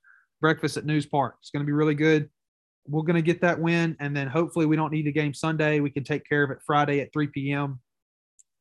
breakfast 0.41 0.77
at 0.77 0.85
Nusz 0.85 1.09
park. 1.09 1.35
It's 1.41 1.49
going 1.49 1.63
to 1.63 1.67
be 1.67 1.73
really 1.73 1.95
good. 1.95 2.29
We're 2.87 3.01
going 3.01 3.15
to 3.15 3.21
get 3.23 3.41
that 3.41 3.59
win 3.59 3.95
and 3.99 4.15
then 4.15 4.27
hopefully 4.27 4.67
we 4.67 4.75
don't 4.75 4.91
need 4.91 5.07
a 5.07 5.11
game 5.11 5.33
sunday. 5.33 5.79
We 5.79 5.89
can 5.89 6.03
take 6.03 6.27
care 6.27 6.43
of 6.43 6.51
it 6.51 6.59
friday 6.65 7.01
at 7.01 7.11
3 7.11 7.27
p.m 7.27 7.79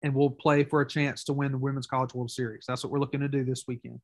and 0.05 0.15
we'll 0.15 0.31
play 0.31 0.63
for 0.63 0.81
a 0.81 0.89
chance 0.89 1.25
to 1.25 1.33
win 1.33 1.51
the 1.51 1.59
women's 1.59 1.89
college 1.89 2.15
world 2.15 2.31
series 2.31 2.65
that's 2.69 2.85
what 2.85 2.93
we're 2.93 3.01
looking 3.01 3.21
to 3.21 3.29
do 3.29 3.45
this 3.45 3.65
weekend 3.67 3.99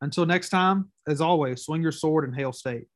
until 0.00 0.26
next 0.26 0.50
time, 0.50 0.90
as 1.08 1.20
always, 1.20 1.64
swing 1.64 1.82
your 1.82 1.92
sword 1.92 2.24
and 2.24 2.34
hail 2.34 2.52
state. 2.52 2.86